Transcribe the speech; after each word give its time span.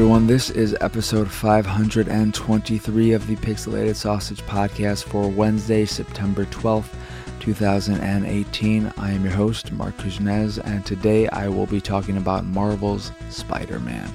everyone. 0.00 0.26
This 0.26 0.48
is 0.48 0.74
episode 0.80 1.30
523 1.30 3.12
of 3.12 3.26
the 3.26 3.36
Pixelated 3.36 3.94
Sausage 3.94 4.40
Podcast 4.44 5.04
for 5.04 5.28
Wednesday, 5.28 5.84
September 5.84 6.46
12th, 6.46 6.94
2018. 7.40 8.94
I 8.96 9.12
am 9.12 9.22
your 9.22 9.34
host, 9.34 9.72
Marc 9.72 9.94
Kuznez, 9.98 10.58
and 10.64 10.86
today 10.86 11.28
I 11.28 11.48
will 11.48 11.66
be 11.66 11.82
talking 11.82 12.16
about 12.16 12.46
Marvel's 12.46 13.12
Spider 13.28 13.78
Man. 13.78 14.10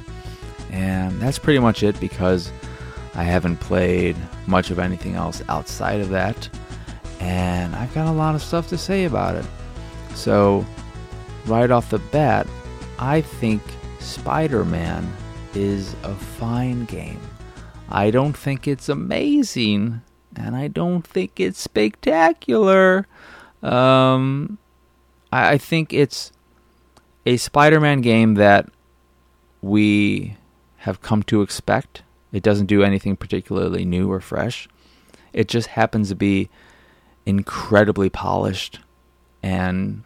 And 0.71 1.21
that's 1.21 1.37
pretty 1.37 1.59
much 1.59 1.83
it 1.83 1.99
because 1.99 2.52
I 3.13 3.21
haven't 3.21 3.57
played 3.57 4.18
much 4.47 4.71
of 4.71 4.79
anything 4.79 5.13
else 5.13 5.43
outside 5.49 6.02
of 6.02 6.10
that, 6.10 6.49
and 7.19 7.75
I've 7.75 7.93
got 7.93 8.07
a 8.07 8.11
lot 8.11 8.33
of 8.33 8.41
stuff 8.41 8.68
to 8.69 8.77
say 8.79 9.05
about 9.05 9.36
it. 9.36 9.46
So, 10.15 10.65
right 11.46 11.69
off 11.69 11.91
the 11.91 11.99
bat, 11.99 12.47
I 12.97 13.21
think 13.21 13.61
Spider 13.99 14.65
Man 14.65 15.15
is 15.55 15.95
a 16.04 16.14
fine 16.14 16.86
game. 16.86 17.19
I 17.89 18.11
don't 18.11 18.36
think 18.36 18.68
it's 18.68 18.89
amazing, 18.89 20.01
and 20.36 20.55
I 20.55 20.68
don't 20.68 21.05
think 21.05 21.39
it's 21.39 21.59
spectacular. 21.59 23.07
Um, 23.61 24.57
I, 25.32 25.54
I 25.54 25.57
think 25.57 25.93
it's 25.93 26.32
a 27.25 27.37
Spider 27.37 27.79
Man 27.79 28.01
game 28.01 28.36
that 28.36 28.69
we 29.61 30.37
have 30.77 31.01
come 31.01 31.23
to 31.23 31.41
expect. 31.41 32.03
It 32.31 32.44
doesn't 32.44 32.67
do 32.67 32.83
anything 32.83 33.16
particularly 33.16 33.85
new 33.85 34.11
or 34.11 34.19
fresh. 34.19 34.67
It 35.33 35.47
just 35.47 35.67
happens 35.67 36.09
to 36.09 36.15
be 36.15 36.49
incredibly 37.25 38.09
polished 38.09 38.80
and 39.41 40.03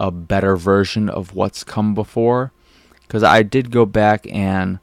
a 0.00 0.10
better 0.10 0.56
version 0.56 1.08
of 1.08 1.34
what's 1.34 1.64
come 1.64 1.94
before 1.94 2.52
because 3.08 3.22
I 3.22 3.42
did 3.42 3.70
go 3.70 3.86
back 3.86 4.26
and 4.30 4.78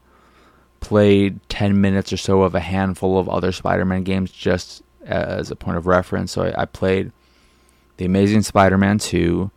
played 0.79 1.39
10 1.49 1.79
minutes 1.79 2.11
or 2.11 2.17
so 2.17 2.41
of 2.41 2.55
a 2.55 2.59
handful 2.59 3.17
of 3.19 3.29
other 3.29 3.51
Spider-Man 3.51 4.03
games 4.03 4.31
just 4.31 4.81
as 5.05 5.51
a 5.51 5.55
point 5.55 5.77
of 5.77 5.85
reference. 5.85 6.31
So 6.31 6.43
I, 6.43 6.63
I 6.63 6.65
played 6.65 7.11
The 7.97 8.05
Amazing 8.05 8.41
Spider-Man 8.41 8.97
2, 8.97 9.51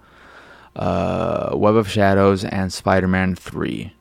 uh, 0.76 1.50
Web 1.54 1.76
of 1.76 1.90
Shadows, 1.90 2.44
and 2.44 2.72
Spider-Man 2.72 3.34
3. 3.34 3.92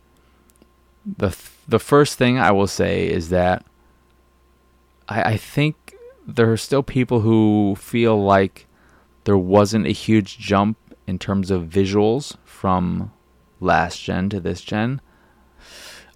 The 1.17 1.29
th- 1.29 1.51
the 1.67 1.79
first 1.79 2.17
thing 2.17 2.37
I 2.39 2.51
will 2.51 2.67
say 2.67 3.07
is 3.07 3.29
that 3.29 3.65
I, 5.09 5.21
I 5.21 5.37
think 5.37 5.95
there 6.25 6.51
are 6.51 6.57
still 6.57 6.83
people 6.83 7.21
who 7.21 7.75
feel 7.77 8.21
like 8.21 8.67
there 9.23 9.37
wasn't 9.37 9.87
a 9.87 9.91
huge 9.91 10.37
jump 10.37 10.77
in 11.05 11.19
terms 11.19 11.51
of 11.51 11.63
visuals 11.63 12.37
from 12.45 13.11
last 13.59 14.01
gen 14.01 14.29
to 14.29 14.39
this 14.39 14.61
gen. 14.61 15.01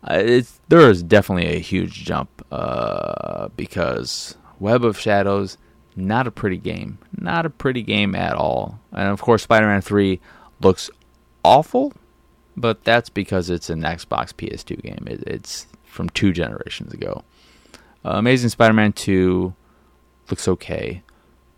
Uh, 0.03 0.16
it's 0.16 0.59
there 0.67 0.89
is 0.89 1.03
definitely 1.03 1.56
a 1.56 1.59
huge 1.59 2.03
jump 2.03 2.45
uh, 2.52 3.50
because 3.56 4.36
Web 4.59 4.83
of 4.83 5.00
Shadows 5.00 5.58
not 5.95 6.28
a 6.28 6.31
pretty 6.31 6.58
game, 6.58 6.98
not 7.17 7.45
a 7.45 7.50
pretty 7.50 7.83
game 7.83 8.16
at 8.16 8.33
all, 8.33 8.80
and 8.92 9.09
of 9.09 9.22
course 9.22 9.44
Spider-Man 9.44 9.81
Three 9.81 10.20
looks 10.59 10.89
awful, 11.44 11.94
but 12.56 12.83
that's 12.83 13.09
because 13.09 13.50
it's 13.50 13.70
an 13.70 13.81
Xbox 13.81 14.33
PS2 14.33 14.81
game. 14.81 15.05
It, 15.08 15.23
it's 15.28 15.67
from 15.83 16.09
two 16.09 16.31
generations 16.31 16.94
ago. 16.94 17.23
Uh, 18.03 18.14
Amazing 18.14 18.50
Spider-Man 18.50 18.94
Two 18.94 19.53
looks 20.30 20.48
okay, 20.48 21.03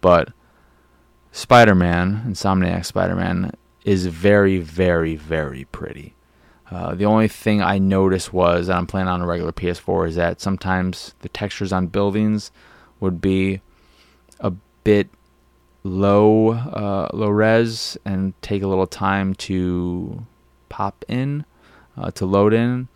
but 0.01 0.33
Spider-Man, 1.31 2.23
Insomniac 2.27 2.85
Spider-Man, 2.85 3.51
is 3.85 4.05
very, 4.07 4.59
very, 4.59 5.15
very 5.15 5.65
pretty. 5.65 6.15
Uh, 6.71 6.95
the 6.95 7.05
only 7.05 7.27
thing 7.27 7.61
I 7.61 7.77
noticed 7.77 8.33
was, 8.33 8.67
and 8.67 8.77
I'm 8.77 8.87
playing 8.87 9.07
on 9.07 9.21
a 9.21 9.27
regular 9.27 9.51
PS4, 9.51 10.07
is 10.07 10.15
that 10.15 10.41
sometimes 10.41 11.13
the 11.19 11.29
textures 11.29 11.71
on 11.73 11.87
buildings 11.87 12.51
would 12.99 13.21
be 13.21 13.61
a 14.39 14.51
bit 14.83 15.09
low, 15.83 16.51
uh, 16.51 17.09
low 17.13 17.29
res, 17.29 17.97
and 18.05 18.33
take 18.41 18.63
a 18.63 18.67
little 18.67 18.87
time 18.87 19.35
to 19.35 20.25
pop 20.69 21.05
in, 21.07 21.45
uh, 21.97 22.09
to 22.11 22.25
load 22.25 22.53
in. 22.53 22.87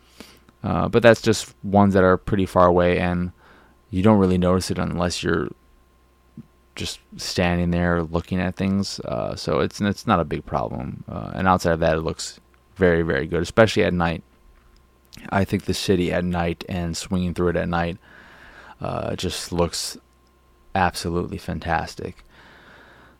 Uh, 0.64 0.88
but 0.88 1.02
that's 1.02 1.22
just 1.22 1.54
ones 1.62 1.94
that 1.94 2.02
are 2.02 2.16
pretty 2.16 2.46
far 2.46 2.66
away, 2.66 2.98
and 2.98 3.30
you 3.90 4.02
don't 4.02 4.18
really 4.18 4.38
notice 4.38 4.70
it 4.70 4.78
unless 4.78 5.22
you're 5.22 5.48
just 6.78 7.00
standing 7.16 7.70
there 7.70 8.02
looking 8.02 8.40
at 8.40 8.56
things. 8.56 9.00
Uh, 9.00 9.36
so 9.36 9.60
it's 9.60 9.80
it's 9.80 10.06
not 10.06 10.20
a 10.20 10.24
big 10.24 10.46
problem. 10.46 11.04
Uh, 11.08 11.32
and 11.34 11.46
outside 11.46 11.72
of 11.72 11.80
that, 11.80 11.96
it 11.96 12.00
looks 12.00 12.40
very 12.76 13.02
very 13.02 13.26
good, 13.26 13.42
especially 13.42 13.84
at 13.84 13.92
night. 13.92 14.22
I 15.30 15.44
think 15.44 15.64
the 15.64 15.74
city 15.74 16.12
at 16.12 16.24
night 16.24 16.64
and 16.68 16.96
swinging 16.96 17.34
through 17.34 17.48
it 17.48 17.56
at 17.56 17.68
night 17.68 17.98
uh, 18.80 19.16
just 19.16 19.52
looks 19.52 19.98
absolutely 20.74 21.38
fantastic. 21.38 22.24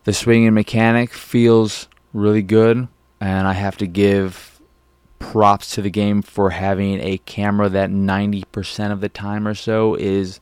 The 0.04 0.12
swinging 0.14 0.54
mechanic 0.54 1.12
feels 1.12 1.88
really 2.14 2.42
good, 2.42 2.88
and 3.20 3.48
I 3.48 3.52
have 3.52 3.76
to 3.78 3.86
give 3.86 4.60
props 5.18 5.72
to 5.72 5.82
the 5.82 5.91
game 5.91 6.22
for 6.22 6.50
having 6.50 7.00
a 7.00 7.18
camera 7.18 7.68
that 7.68 7.91
90% 7.91 8.92
of 8.92 9.00
the 9.00 9.08
time 9.08 9.48
or 9.48 9.54
so 9.54 9.97
is 9.97 10.38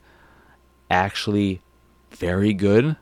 actually 0.91 1.63
very 2.11 2.53
good 2.53 2.97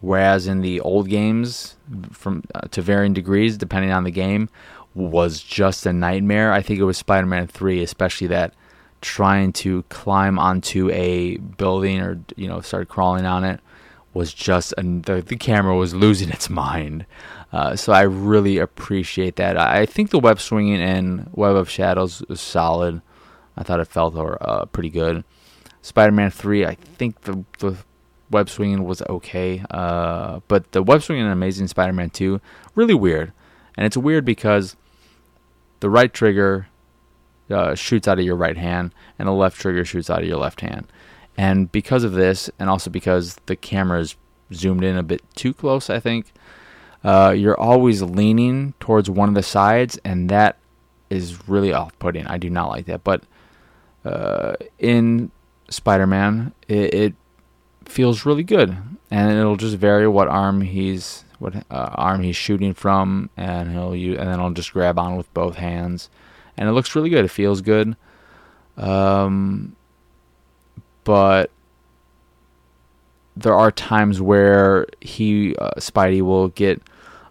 whereas 0.00 0.46
in 0.46 0.60
the 0.60 0.80
old 0.80 1.08
games 1.08 1.76
from 2.12 2.42
uh, 2.54 2.60
to 2.70 2.82
varying 2.82 3.12
degrees 3.12 3.56
depending 3.56 3.90
on 3.90 4.04
the 4.04 4.10
game 4.10 4.48
was 4.94 5.40
just 5.40 5.86
a 5.86 5.92
nightmare. 5.92 6.52
I 6.52 6.62
think 6.62 6.80
it 6.80 6.84
was 6.84 6.98
spider-man 6.98 7.46
3 7.46 7.82
especially 7.82 8.28
that 8.28 8.54
trying 9.00 9.52
to 9.52 9.82
climb 9.84 10.38
onto 10.38 10.90
a 10.90 11.36
building 11.36 12.00
or 12.00 12.20
you 12.36 12.48
know 12.48 12.60
start 12.60 12.88
crawling 12.88 13.24
on 13.24 13.44
it 13.44 13.60
was 14.12 14.34
just 14.34 14.74
and 14.76 15.04
the, 15.04 15.22
the 15.22 15.36
camera 15.36 15.76
was 15.76 15.94
losing 15.94 16.28
its 16.36 16.50
mind. 16.50 17.06
Uh, 17.52 17.74
so 17.74 17.92
i 17.92 18.02
really 18.02 18.58
appreciate 18.58 19.36
that. 19.36 19.56
I 19.56 19.86
think 19.86 20.10
the 20.10 20.18
web 20.18 20.40
swinging 20.40 20.80
in 20.80 21.28
web 21.32 21.56
of 21.56 21.70
shadows 21.70 22.22
was 22.28 22.40
solid. 22.40 23.00
I 23.56 23.62
thought 23.64 23.80
it 23.80 23.88
felt 23.88 24.14
uh, 24.16 24.66
pretty 24.66 24.90
good. 24.90 25.24
Spider-man 25.82 26.30
3 26.30 26.66
i 26.66 26.74
think 26.74 27.22
the, 27.22 27.44
the 27.58 27.76
web 28.30 28.48
swinging 28.48 28.84
was 28.84 29.02
okay, 29.02 29.64
uh, 29.70 30.40
but 30.48 30.72
the 30.72 30.82
web 30.82 31.02
swinging 31.02 31.26
in 31.26 31.32
Amazing 31.32 31.68
Spider-Man 31.68 32.10
2 32.10 32.40
really 32.74 32.94
weird, 32.94 33.32
and 33.76 33.86
it's 33.86 33.96
weird 33.96 34.24
because 34.24 34.76
the 35.80 35.90
right 35.90 36.12
trigger 36.12 36.68
uh, 37.50 37.74
shoots 37.74 38.06
out 38.08 38.18
of 38.18 38.24
your 38.24 38.36
right 38.36 38.56
hand, 38.56 38.94
and 39.18 39.28
the 39.28 39.32
left 39.32 39.60
trigger 39.60 39.84
shoots 39.84 40.10
out 40.10 40.22
of 40.22 40.28
your 40.28 40.38
left 40.38 40.60
hand, 40.60 40.86
and 41.36 41.70
because 41.72 42.04
of 42.04 42.12
this, 42.12 42.50
and 42.58 42.68
also 42.68 42.90
because 42.90 43.36
the 43.46 43.56
camera 43.56 44.00
is 44.00 44.16
zoomed 44.52 44.84
in 44.84 44.96
a 44.96 45.02
bit 45.02 45.22
too 45.34 45.54
close, 45.54 45.88
I 45.90 46.00
think 46.00 46.32
uh, 47.04 47.34
you're 47.36 47.58
always 47.58 48.02
leaning 48.02 48.74
towards 48.80 49.08
one 49.08 49.28
of 49.28 49.34
the 49.34 49.42
sides, 49.42 49.98
and 50.04 50.28
that 50.30 50.58
is 51.10 51.48
really 51.48 51.72
off-putting. 51.72 52.26
I 52.26 52.38
do 52.38 52.50
not 52.50 52.68
like 52.68 52.86
that, 52.86 53.04
but 53.04 53.22
uh, 54.04 54.54
in 54.78 55.30
Spider-Man, 55.70 56.52
it, 56.66 56.94
it 56.94 57.14
feels 57.88 58.24
really 58.24 58.44
good, 58.44 58.76
and 59.10 59.38
it'll 59.38 59.56
just 59.56 59.76
vary 59.76 60.06
what 60.08 60.28
arm 60.28 60.60
he's 60.60 61.24
what 61.38 61.54
uh, 61.70 61.90
arm 61.94 62.22
he's 62.22 62.36
shooting 62.36 62.74
from, 62.74 63.30
and 63.36 63.70
he'll 63.70 63.94
use, 63.94 64.18
and 64.18 64.28
then 64.28 64.40
I'll 64.40 64.50
just 64.50 64.72
grab 64.72 64.98
on 64.98 65.16
with 65.16 65.32
both 65.34 65.56
hands, 65.56 66.10
and 66.56 66.68
it 66.68 66.72
looks 66.72 66.94
really 66.94 67.10
good. 67.10 67.24
It 67.24 67.28
feels 67.28 67.60
good, 67.60 67.96
um, 68.76 69.76
but 71.04 71.50
there 73.36 73.54
are 73.54 73.70
times 73.70 74.20
where 74.20 74.86
he 75.00 75.54
uh, 75.56 75.70
Spidey 75.78 76.22
will 76.22 76.48
get 76.48 76.82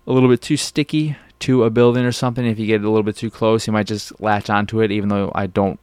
a 0.05 0.11
little 0.11 0.29
bit 0.29 0.41
too 0.41 0.57
sticky 0.57 1.17
to 1.39 1.63
a 1.63 1.69
building 1.69 2.05
or 2.05 2.11
something. 2.11 2.45
If 2.45 2.59
you 2.59 2.65
get 2.65 2.81
a 2.81 2.89
little 2.89 3.03
bit 3.03 3.17
too 3.17 3.29
close, 3.29 3.65
he 3.65 3.71
might 3.71 3.87
just 3.87 4.19
latch 4.21 4.49
onto 4.49 4.81
it, 4.81 4.91
even 4.91 5.09
though 5.09 5.31
I 5.35 5.47
don't 5.47 5.79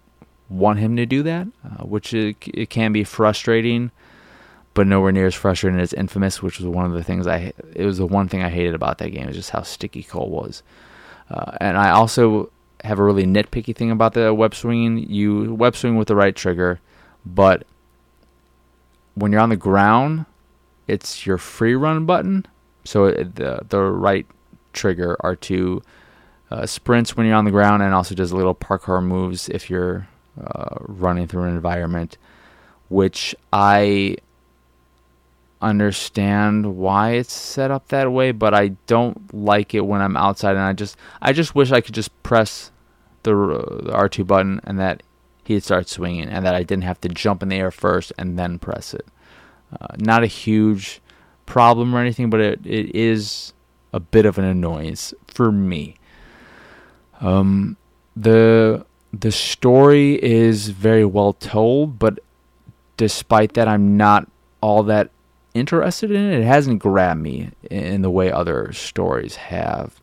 want 0.49 0.79
him 0.79 0.97
to 0.97 1.07
do 1.07 1.23
that, 1.23 1.47
uh, 1.65 1.85
which 1.85 2.15
it, 2.15 2.37
it, 2.47 2.71
can 2.71 2.93
be 2.93 3.05
frustrating 3.05 3.91
but 4.75 4.89
nowhere 4.89 5.13
near 5.13 5.27
as 5.27 5.35
frustrating 5.35 5.81
as 5.81 5.93
Infamous, 5.93 6.43
which 6.43 6.59
was 6.59 6.67
one 6.67 6.85
of 6.85 6.93
the 6.93 7.05
things 7.05 7.27
I. 7.27 7.53
It 7.75 7.85
was 7.85 7.99
the 7.99 8.07
one 8.07 8.29
thing 8.29 8.43
I 8.43 8.51
hated 8.51 8.75
about 8.75 8.99
that 8.99 9.11
game 9.11 9.29
is 9.29 9.37
just 9.37 9.51
how 9.51 9.63
sticky 9.63 10.03
Cole 10.03 10.29
was. 10.29 10.63
Uh, 11.31 11.57
and 11.61 11.79
I 11.79 11.91
also 11.91 12.51
have 12.83 12.99
a 12.99 13.05
really 13.05 13.25
nitpicky 13.25 13.75
thing 13.75 13.91
about 13.91 14.15
the 14.15 14.35
web 14.35 14.55
swinging. 14.55 14.99
You 15.11 15.55
web 15.55 15.77
swing 15.77 15.97
with 15.97 16.09
the 16.09 16.17
right 16.17 16.35
trigger, 16.35 16.81
but 17.25 17.65
when 19.15 19.33
you're 19.33 19.41
on 19.41 19.49
the 19.49 19.57
ground, 19.57 20.27
it's 20.89 21.25
your 21.25 21.39
free 21.39 21.75
run 21.75 22.05
button. 22.05 22.47
So 22.85 23.11
the 23.11 23.61
the 23.69 23.81
right 23.81 24.27
trigger 24.73 25.17
are 25.21 25.37
to 25.37 25.83
uh, 26.51 26.67
sprints 26.67 27.17
when 27.17 27.27
you're 27.27 27.37
on 27.37 27.45
the 27.45 27.51
ground, 27.51 27.83
and 27.83 27.95
also 27.95 28.15
does 28.15 28.33
little 28.33 28.55
parkour 28.55 29.03
moves 29.03 29.49
if 29.49 29.71
you're 29.71 30.09
uh, 30.45 30.77
running 30.81 31.29
through 31.29 31.45
an 31.45 31.55
environment, 31.55 32.19
which 32.89 33.35
I 33.53 34.17
understand 35.61 36.77
why 36.77 37.13
it's 37.13 37.33
set 37.33 37.71
up 37.71 37.89
that 37.89 38.13
way, 38.13 38.33
but 38.33 38.55
I 38.55 38.69
don't 38.87 39.33
like 39.35 39.75
it 39.75 39.87
when 39.87 40.01
I'm 40.01 40.17
outside 40.17 40.53
and 40.53 40.61
I 40.61 40.73
just 40.73 40.97
I 41.23 41.33
just 41.33 41.55
wish 41.55 41.73
I 41.73 41.81
could 41.81 41.95
just 41.95 42.23
press 42.23 42.71
the, 43.23 43.33
the 43.33 43.93
R2 43.93 44.27
button 44.27 44.61
and 44.65 44.79
that 44.79 45.03
he'd 45.45 45.63
start 45.63 45.89
swinging, 45.89 46.29
and 46.29 46.45
that 46.45 46.55
I 46.55 46.63
didn't 46.63 46.85
have 46.85 47.01
to 47.03 47.09
jump 47.09 47.43
in 47.43 47.49
the 47.49 47.57
air 47.57 47.71
first 47.71 48.13
and 48.19 48.39
then 48.39 48.59
press 48.59 48.95
it. 48.95 49.07
Uh, 49.73 49.89
not 49.99 50.23
a 50.23 50.27
huge 50.27 51.01
problem 51.47 51.95
or 51.95 52.01
anything, 52.01 52.31
but 52.31 52.41
it, 52.41 52.61
it 52.65 52.95
is 52.95 53.53
a 53.93 54.01
bit 54.01 54.27
of 54.27 54.39
an 54.39 54.45
annoyance 54.45 55.13
for 55.27 55.53
me. 55.53 55.97
Um, 57.21 57.77
the 58.17 58.85
the 59.13 59.31
story 59.31 60.23
is 60.23 60.69
very 60.71 61.05
well 61.05 61.35
told, 61.35 61.99
but 61.99 62.19
despite 62.97 63.55
that, 63.55 63.69
I'm 63.69 63.97
not 63.97 64.29
all 64.61 64.83
that 64.85 65.11
interested 65.55 66.11
in 66.11 66.33
it. 66.33 66.41
It 66.41 66.45
hasn't 66.45 66.81
grabbed 66.81 67.21
me 67.21 67.51
in 67.71 68.03
the 68.03 68.11
way 68.11 68.31
other 68.31 68.73
stories 68.73 69.37
have. 69.37 70.01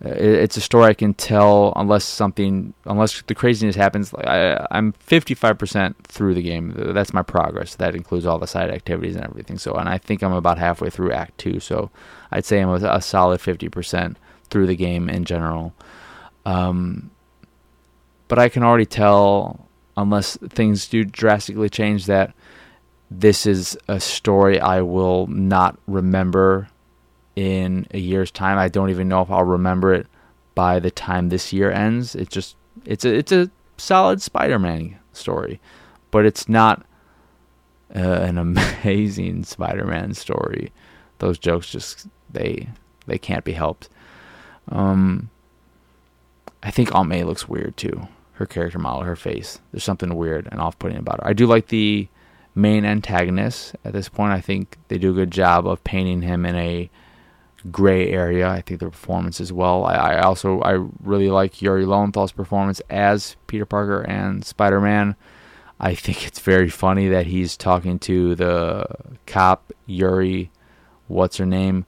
It's 0.00 0.58
a 0.58 0.60
story 0.60 0.86
I 0.86 0.94
can 0.94 1.14
tell 1.14 1.72
unless 1.74 2.04
something, 2.04 2.74
unless 2.84 3.22
the 3.22 3.34
craziness 3.34 3.76
happens. 3.76 4.12
Like 4.12 4.26
I, 4.26 4.66
I'm 4.70 4.92
55% 4.92 5.94
through 6.04 6.34
the 6.34 6.42
game. 6.42 6.74
That's 6.76 7.14
my 7.14 7.22
progress. 7.22 7.76
That 7.76 7.94
includes 7.94 8.26
all 8.26 8.38
the 8.38 8.46
side 8.46 8.70
activities 8.70 9.16
and 9.16 9.24
everything. 9.24 9.56
So, 9.56 9.74
and 9.74 9.88
I 9.88 9.96
think 9.96 10.22
I'm 10.22 10.32
about 10.32 10.58
halfway 10.58 10.90
through 10.90 11.12
Act 11.12 11.38
Two. 11.38 11.60
So, 11.60 11.90
I'd 12.30 12.44
say 12.44 12.60
I'm 12.60 12.68
a, 12.68 12.96
a 12.96 13.00
solid 13.00 13.40
50% 13.40 14.16
through 14.50 14.66
the 14.66 14.76
game 14.76 15.08
in 15.08 15.24
general. 15.24 15.74
Um, 16.44 17.10
but 18.28 18.38
I 18.38 18.48
can 18.48 18.62
already 18.62 18.86
tell, 18.86 19.66
unless 19.96 20.36
things 20.36 20.88
do 20.88 21.04
drastically 21.04 21.70
change, 21.70 22.06
that 22.06 22.34
this 23.10 23.46
is 23.46 23.78
a 23.88 24.00
story 24.00 24.60
I 24.60 24.80
will 24.82 25.26
not 25.28 25.78
remember 25.86 26.68
in 27.36 27.86
a 27.92 27.98
year's 27.98 28.30
time. 28.30 28.58
I 28.58 28.68
don't 28.68 28.90
even 28.90 29.08
know 29.08 29.22
if 29.22 29.30
I'll 29.30 29.44
remember 29.44 29.94
it 29.94 30.06
by 30.54 30.80
the 30.80 30.90
time 30.90 31.28
this 31.28 31.52
year 31.52 31.70
ends. 31.70 32.14
It's 32.14 32.32
just 32.32 32.56
it's 32.84 33.04
a 33.04 33.14
it's 33.14 33.32
a 33.32 33.50
solid 33.76 34.22
Spider-Man 34.22 34.98
story, 35.12 35.60
but 36.10 36.26
it's 36.26 36.48
not 36.48 36.84
uh, 37.94 37.98
an 37.98 38.38
amazing 38.84 39.44
Spider-Man 39.44 40.14
story. 40.14 40.72
Those 41.18 41.38
jokes 41.38 41.70
just 41.70 42.08
they 42.30 42.68
they 43.06 43.18
can't 43.18 43.44
be 43.44 43.52
helped. 43.52 43.88
Um, 44.68 45.30
I 46.62 46.72
think 46.72 46.92
Aunt 46.94 47.08
May 47.08 47.22
looks 47.22 47.48
weird 47.48 47.76
too. 47.76 48.08
Her 48.32 48.46
character 48.46 48.78
model, 48.78 49.02
her 49.02 49.16
face. 49.16 49.60
There's 49.70 49.84
something 49.84 50.14
weird 50.14 50.48
and 50.50 50.60
off-putting 50.60 50.98
about 50.98 51.20
her. 51.22 51.28
I 51.28 51.32
do 51.32 51.46
like 51.46 51.68
the 51.68 52.08
main 52.56 52.84
antagonist 52.84 53.76
at 53.84 53.92
this 53.92 54.08
point. 54.08 54.32
I 54.32 54.40
think 54.40 54.78
they 54.88 54.98
do 54.98 55.10
a 55.10 55.14
good 55.14 55.30
job 55.30 55.66
of 55.66 55.84
painting 55.84 56.22
him 56.22 56.44
in 56.44 56.56
a 56.56 56.90
gray 57.70 58.10
area. 58.10 58.48
I 58.48 58.62
think 58.62 58.80
the 58.80 58.90
performance 58.90 59.40
as 59.40 59.52
well. 59.52 59.84
I, 59.84 59.94
I, 59.94 60.20
also 60.22 60.60
I 60.62 60.84
really 61.02 61.28
like 61.28 61.60
Yuri 61.62 61.84
Lowenthal's 61.84 62.32
performance 62.32 62.80
as 62.90 63.36
Peter 63.46 63.66
Parker 63.66 64.00
and 64.02 64.44
Spider 64.44 64.80
Man. 64.80 65.14
I 65.78 65.94
think 65.94 66.26
it's 66.26 66.40
very 66.40 66.70
funny 66.70 67.08
that 67.08 67.26
he's 67.26 67.56
talking 67.56 67.98
to 68.00 68.34
the 68.34 68.86
cop 69.26 69.72
Yuri, 69.84 70.50
what's 71.06 71.36
her 71.36 71.46
name, 71.46 71.84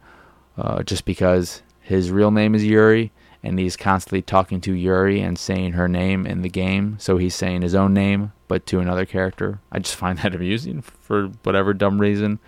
uh, 0.58 0.82
just 0.82 1.06
because 1.06 1.62
his 1.80 2.10
real 2.10 2.30
name 2.30 2.54
is 2.54 2.64
Yuri, 2.64 3.10
and 3.42 3.58
he's 3.58 3.76
constantly 3.76 4.20
talking 4.20 4.60
to 4.60 4.74
Yuri 4.74 5.22
and 5.22 5.38
saying 5.38 5.72
her 5.72 5.88
name 5.88 6.26
in 6.26 6.42
the 6.42 6.50
game. 6.50 6.96
So 6.98 7.16
he's 7.16 7.34
saying 7.34 7.62
his 7.62 7.74
own 7.74 7.94
name, 7.94 8.32
but 8.48 8.66
to 8.66 8.80
another 8.80 9.06
character. 9.06 9.60
I 9.70 9.78
just 9.78 9.94
find 9.94 10.18
that 10.18 10.34
amusing 10.34 10.82
for 10.82 11.28
whatever 11.42 11.72
dumb 11.72 12.00
reason. 12.00 12.40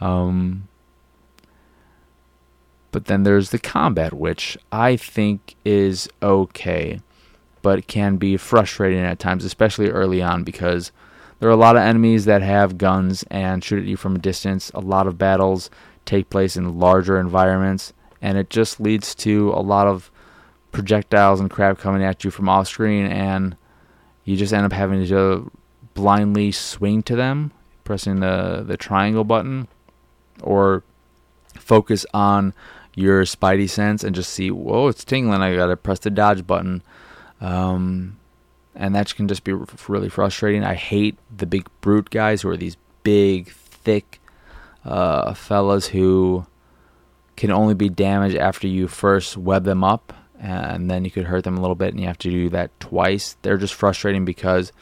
Um, 0.00 0.68
but 2.90 3.06
then 3.06 3.22
there's 3.24 3.50
the 3.50 3.58
combat, 3.58 4.14
which 4.14 4.56
I 4.72 4.96
think 4.96 5.56
is 5.64 6.08
okay, 6.22 7.00
but 7.60 7.86
can 7.86 8.16
be 8.16 8.36
frustrating 8.36 9.00
at 9.00 9.18
times, 9.18 9.44
especially 9.44 9.90
early 9.90 10.22
on, 10.22 10.44
because 10.44 10.92
there 11.40 11.48
are 11.48 11.52
a 11.52 11.56
lot 11.56 11.76
of 11.76 11.82
enemies 11.82 12.24
that 12.26 12.42
have 12.42 12.78
guns 12.78 13.24
and 13.30 13.62
shoot 13.62 13.80
at 13.80 13.84
you 13.84 13.96
from 13.96 14.16
a 14.16 14.20
distance. 14.20 14.70
A 14.74 14.80
lot 14.80 15.06
of 15.06 15.18
battles 15.18 15.70
take 16.04 16.30
place 16.30 16.56
in 16.56 16.78
larger 16.78 17.18
environments, 17.18 17.92
and 18.22 18.38
it 18.38 18.48
just 18.48 18.80
leads 18.80 19.14
to 19.16 19.50
a 19.50 19.60
lot 19.60 19.86
of 19.86 20.10
projectiles 20.70 21.40
and 21.40 21.50
crap 21.50 21.78
coming 21.78 22.04
at 22.04 22.22
you 22.24 22.30
from 22.30 22.48
off 22.48 22.68
screen, 22.68 23.06
and 23.06 23.56
you 24.24 24.36
just 24.36 24.52
end 24.52 24.64
up 24.64 24.72
having 24.72 25.06
to 25.06 25.50
blindly 25.94 26.52
swing 26.52 27.02
to 27.04 27.16
them, 27.16 27.52
pressing 27.84 28.20
the, 28.20 28.64
the 28.66 28.76
triangle 28.76 29.24
button, 29.24 29.68
or 30.42 30.82
focus 31.58 32.04
on 32.12 32.52
your 32.94 33.22
spidey 33.24 33.68
sense 33.68 34.04
and 34.04 34.14
just 34.14 34.32
see, 34.32 34.50
whoa, 34.50 34.88
it's 34.88 35.04
tingling. 35.04 35.42
I 35.42 35.54
gotta 35.56 35.76
press 35.76 35.98
the 35.98 36.10
dodge 36.10 36.46
button. 36.46 36.82
Um, 37.40 38.18
and 38.74 38.94
that 38.94 39.14
can 39.14 39.28
just 39.28 39.44
be 39.44 39.52
really 39.88 40.08
frustrating. 40.08 40.64
I 40.64 40.74
hate 40.74 41.18
the 41.34 41.46
big 41.46 41.68
brute 41.80 42.10
guys 42.10 42.42
who 42.42 42.48
are 42.48 42.56
these 42.56 42.76
big, 43.02 43.50
thick 43.50 44.20
uh, 44.84 45.34
fellas 45.34 45.88
who 45.88 46.46
can 47.36 47.50
only 47.50 47.74
be 47.74 47.88
damaged 47.88 48.36
after 48.36 48.66
you 48.66 48.88
first 48.88 49.36
web 49.36 49.64
them 49.64 49.84
up, 49.84 50.12
and 50.44 50.90
then 50.90 51.06
you 51.06 51.10
could 51.10 51.24
hurt 51.24 51.44
them 51.44 51.56
a 51.56 51.60
little 51.60 51.74
bit, 51.74 51.94
and 51.94 52.00
you 52.00 52.06
have 52.06 52.18
to 52.18 52.30
do 52.30 52.50
that 52.50 52.78
twice. 52.78 53.36
They're 53.40 53.56
just 53.56 53.72
frustrating 53.72 54.26
because 54.26 54.72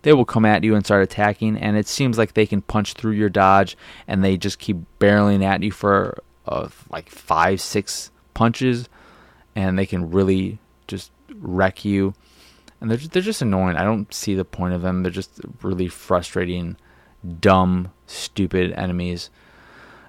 they 0.00 0.14
will 0.14 0.24
come 0.24 0.46
at 0.46 0.64
you 0.64 0.74
and 0.74 0.84
start 0.84 1.02
attacking, 1.02 1.58
and 1.58 1.76
it 1.76 1.86
seems 1.86 2.16
like 2.16 2.32
they 2.32 2.46
can 2.46 2.62
punch 2.62 2.94
through 2.94 3.12
your 3.12 3.28
dodge, 3.28 3.76
and 4.08 4.24
they 4.24 4.38
just 4.38 4.58
keep 4.58 4.78
barreling 4.98 5.44
at 5.44 5.62
you 5.62 5.70
for 5.70 6.22
of 6.46 6.86
like 6.90 7.10
five, 7.10 7.60
six 7.60 8.10
punches, 8.32 8.88
and 9.54 9.78
they 9.78 9.84
can 9.84 10.10
really 10.10 10.58
just 10.86 11.12
wreck 11.34 11.84
you. 11.84 12.14
And 12.80 12.90
they're 12.90 12.96
just, 12.96 13.12
they're 13.12 13.20
just 13.20 13.42
annoying. 13.42 13.76
I 13.76 13.84
don't 13.84 14.12
see 14.14 14.34
the 14.34 14.44
point 14.46 14.72
of 14.72 14.80
them. 14.80 15.02
They're 15.02 15.12
just 15.12 15.38
really 15.60 15.88
frustrating, 15.88 16.78
dumb, 17.40 17.92
stupid 18.06 18.72
enemies. 18.72 19.28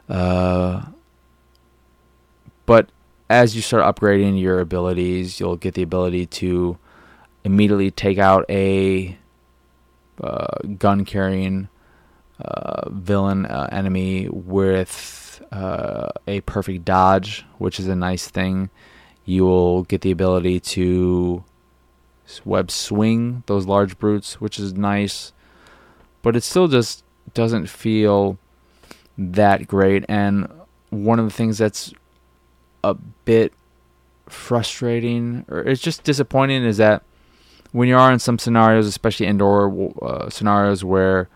Uh, 0.07 0.85
but 2.65 2.89
as 3.31 3.55
you 3.55 3.61
start 3.61 3.83
upgrading 3.83 4.39
your 4.41 4.59
abilities, 4.59 5.39
you'll 5.39 5.55
get 5.55 5.73
the 5.73 5.81
ability 5.81 6.25
to 6.25 6.77
immediately 7.45 7.89
take 7.89 8.17
out 8.17 8.43
a 8.49 9.17
uh, 10.21 10.57
gun 10.77 11.05
carrying 11.05 11.69
uh, 12.43 12.89
villain 12.89 13.45
uh, 13.45 13.69
enemy 13.71 14.27
with 14.29 15.41
uh, 15.53 16.09
a 16.27 16.41
perfect 16.41 16.83
dodge, 16.83 17.45
which 17.57 17.79
is 17.79 17.87
a 17.87 17.95
nice 17.95 18.27
thing. 18.27 18.69
You 19.23 19.45
will 19.45 19.83
get 19.83 20.01
the 20.01 20.11
ability 20.11 20.59
to 20.59 21.45
web 22.43 22.69
swing 22.69 23.43
those 23.45 23.65
large 23.65 23.97
brutes, 23.97 24.41
which 24.41 24.59
is 24.59 24.73
nice, 24.73 25.31
but 26.21 26.35
it 26.35 26.43
still 26.43 26.67
just 26.67 27.05
doesn't 27.33 27.67
feel 27.67 28.37
that 29.17 29.67
great. 29.67 30.03
And 30.09 30.49
one 30.89 31.17
of 31.17 31.25
the 31.25 31.33
things 31.33 31.57
that's 31.57 31.93
a 32.83 32.95
bit 33.25 33.53
frustrating, 34.27 35.45
or 35.49 35.59
it's 35.59 35.81
just 35.81 36.03
disappointing, 36.03 36.63
is 36.63 36.77
that 36.77 37.03
when 37.71 37.87
you 37.87 37.97
are 37.97 38.11
in 38.11 38.19
some 38.19 38.39
scenarios, 38.39 38.87
especially 38.87 39.27
indoor 39.27 39.93
uh, 40.01 40.29
scenarios 40.29 40.83
where 40.83 41.29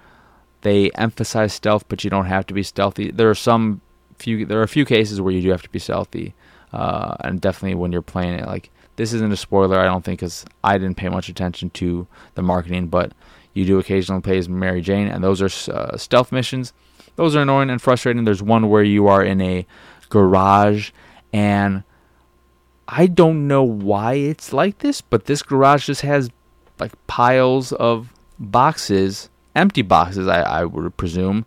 they 0.62 0.90
emphasize 0.92 1.54
stealth, 1.54 1.86
but 1.88 2.04
you 2.04 2.10
don't 2.10 2.26
have 2.26 2.46
to 2.48 2.54
be 2.54 2.64
stealthy. 2.64 3.12
There 3.12 3.30
are 3.30 3.36
some 3.36 3.82
few 4.18 4.46
there 4.46 4.60
are 4.60 4.64
a 4.64 4.68
few 4.68 4.86
cases 4.86 5.22
where 5.22 5.34
you 5.34 5.42
do 5.42 5.50
have 5.50 5.62
to 5.62 5.70
be 5.70 5.80
stealthy, 5.80 6.34
uh, 6.74 7.16
and 7.22 7.40
definitely 7.40 7.76
when 7.76 7.92
you're 7.92 8.02
playing 8.02 8.34
it, 8.34 8.46
like 8.48 8.70
this 8.96 9.14
isn't 9.14 9.32
a 9.32 9.38
spoiler, 9.38 9.80
I 9.80 9.86
don't 9.86 10.04
think, 10.04 10.20
because 10.20 10.46
I 10.64 10.78
didn't 10.78 10.98
pay 10.98 11.10
much 11.10 11.30
attention 11.30 11.70
to 11.72 12.08
the 12.36 12.42
marketing, 12.42 12.88
but 12.88 13.12
you 13.54 13.66
do 13.66 13.78
occasionally 13.78 14.22
play 14.22 14.38
as 14.38 14.50
Mary 14.50 14.82
Jane, 14.82 15.08
and 15.08 15.24
those 15.24 15.42
are 15.42 15.74
uh, 15.74 15.98
stealth 15.98 16.32
missions. 16.32 16.74
Those 17.16 17.36
are 17.36 17.42
annoying 17.42 17.70
and 17.70 17.82
frustrating. 17.82 18.26
There's 18.26 18.44
one 18.44 18.70
where 18.70 18.84
you 18.84 19.08
are 19.08 19.24
in 19.24 19.42
a 19.42 19.66
garage, 20.10 20.92
and 21.36 21.84
I 22.88 23.08
don't 23.08 23.46
know 23.46 23.62
why 23.62 24.14
it's 24.14 24.54
like 24.54 24.78
this, 24.78 25.02
but 25.02 25.26
this 25.26 25.44
garage 25.44 25.88
just 25.88 26.00
has 26.00 26.30
like 26.80 26.94
piles 27.08 27.74
of 27.74 28.14
boxes, 28.40 29.30
empty 29.54 29.82
boxes, 29.82 30.30
I, 30.30 30.40
I 30.44 30.64
would 30.64 30.96
presume, 30.96 31.46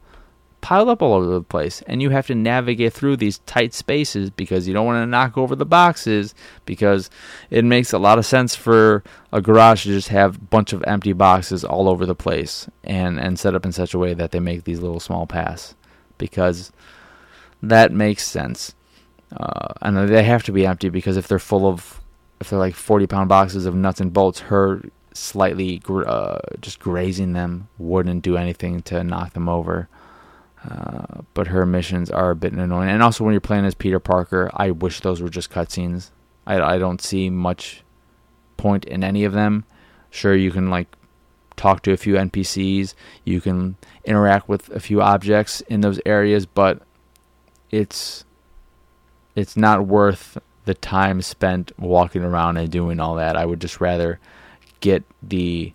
piled 0.61 0.91
up 0.91 1.01
all 1.01 1.15
over 1.15 1.25
the 1.25 1.41
place. 1.41 1.81
And 1.87 2.03
you 2.03 2.11
have 2.11 2.27
to 2.27 2.35
navigate 2.35 2.93
through 2.93 3.17
these 3.17 3.39
tight 3.47 3.73
spaces 3.73 4.29
because 4.29 4.69
you 4.69 4.75
don't 4.75 4.85
want 4.85 5.03
to 5.03 5.07
knock 5.07 5.39
over 5.39 5.57
the 5.57 5.65
boxes 5.65 6.35
because 6.67 7.09
it 7.49 7.65
makes 7.65 7.91
a 7.95 7.99
lot 7.99 8.19
of 8.19 8.27
sense 8.27 8.55
for 8.55 9.03
a 9.33 9.41
garage 9.41 9.85
to 9.85 9.89
just 9.89 10.09
have 10.09 10.37
a 10.37 10.41
bunch 10.41 10.75
of 10.75 10.85
empty 10.87 11.15
boxes 11.15 11.65
all 11.65 11.89
over 11.89 12.05
the 12.05 12.15
place 12.15 12.69
and 12.85 13.19
and 13.19 13.39
set 13.39 13.55
up 13.55 13.65
in 13.65 13.73
such 13.73 13.95
a 13.95 13.99
way 13.99 14.13
that 14.13 14.33
they 14.33 14.41
make 14.41 14.65
these 14.65 14.81
little 14.81 15.01
small 15.01 15.27
paths 15.27 15.75
because 16.19 16.73
that 17.63 17.91
makes 17.91 18.27
sense 18.27 18.75
uh, 19.37 19.75
and 19.83 20.09
they 20.09 20.23
have 20.23 20.43
to 20.45 20.53
be 20.53 20.67
empty 20.67 20.89
because 20.89 21.17
if 21.17 21.29
they're 21.29 21.39
full 21.39 21.67
of 21.67 22.01
if 22.41 22.51
they're 22.51 22.59
like 22.59 22.75
40 22.75 23.07
pound 23.07 23.29
boxes 23.29 23.67
of 23.67 23.75
nuts 23.75 24.01
and 24.01 24.13
bolts 24.13 24.41
her 24.41 24.83
slightly 25.13 25.83
uh, 25.89 26.39
just 26.61 26.79
grazing 26.79 27.33
them 27.33 27.69
wouldn't 27.79 28.23
do 28.23 28.37
anything 28.37 28.81
to 28.83 29.03
knock 29.03 29.33
them 29.33 29.49
over 29.49 29.89
uh, 30.65 31.23
but 31.35 31.49
her 31.49 31.65
missions 31.65 32.11
are 32.11 32.31
a 32.31 32.37
bit 32.37 32.53
annoying. 32.53 32.91
And 32.91 33.03
also, 33.03 33.25
when 33.25 33.33
you're 33.33 33.41
playing 33.41 33.65
as 33.65 33.75
Peter 33.75 34.01
Parker, 34.01 34.51
I 34.55 34.71
wish 34.73 35.01
those 35.01 35.23
were 35.23 35.29
just 35.29 35.51
cutscenes. 35.51 36.11
I, 36.47 36.61
I 36.61 36.79
don't 36.79 37.01
see 37.01 37.31
much 37.31 37.85
point 38.57 38.85
in 38.85 39.05
any 39.05 39.25
of 39.25 39.33
them. 39.33 39.65
Sure, 40.11 40.35
you 40.35 40.51
can 40.51 40.69
like 40.69 40.89
talk 41.57 41.83
to 41.83 41.93
a 41.93 41.97
few 41.97 42.15
NPCs, 42.15 42.95
you 43.25 43.41
can 43.41 43.77
interact 44.05 44.49
with 44.49 44.69
a 44.71 44.81
few 44.81 45.03
objects 45.03 45.61
in 45.63 45.81
those 45.81 46.01
areas, 46.07 46.47
but 46.47 46.83
it's 47.71 48.25
it's 49.39 49.57
not 49.57 49.87
worth 49.87 50.37
the 50.65 50.75
time 50.75 51.23
spent 51.23 51.71
walking 51.79 52.25
around 52.25 52.57
and 52.57 52.71
doing 52.71 52.99
all 52.99 53.15
that. 53.15 53.37
I 53.37 53.47
would 53.47 53.61
just 53.61 53.81
rather 53.81 54.19
get 54.81 55.05
the 55.23 55.73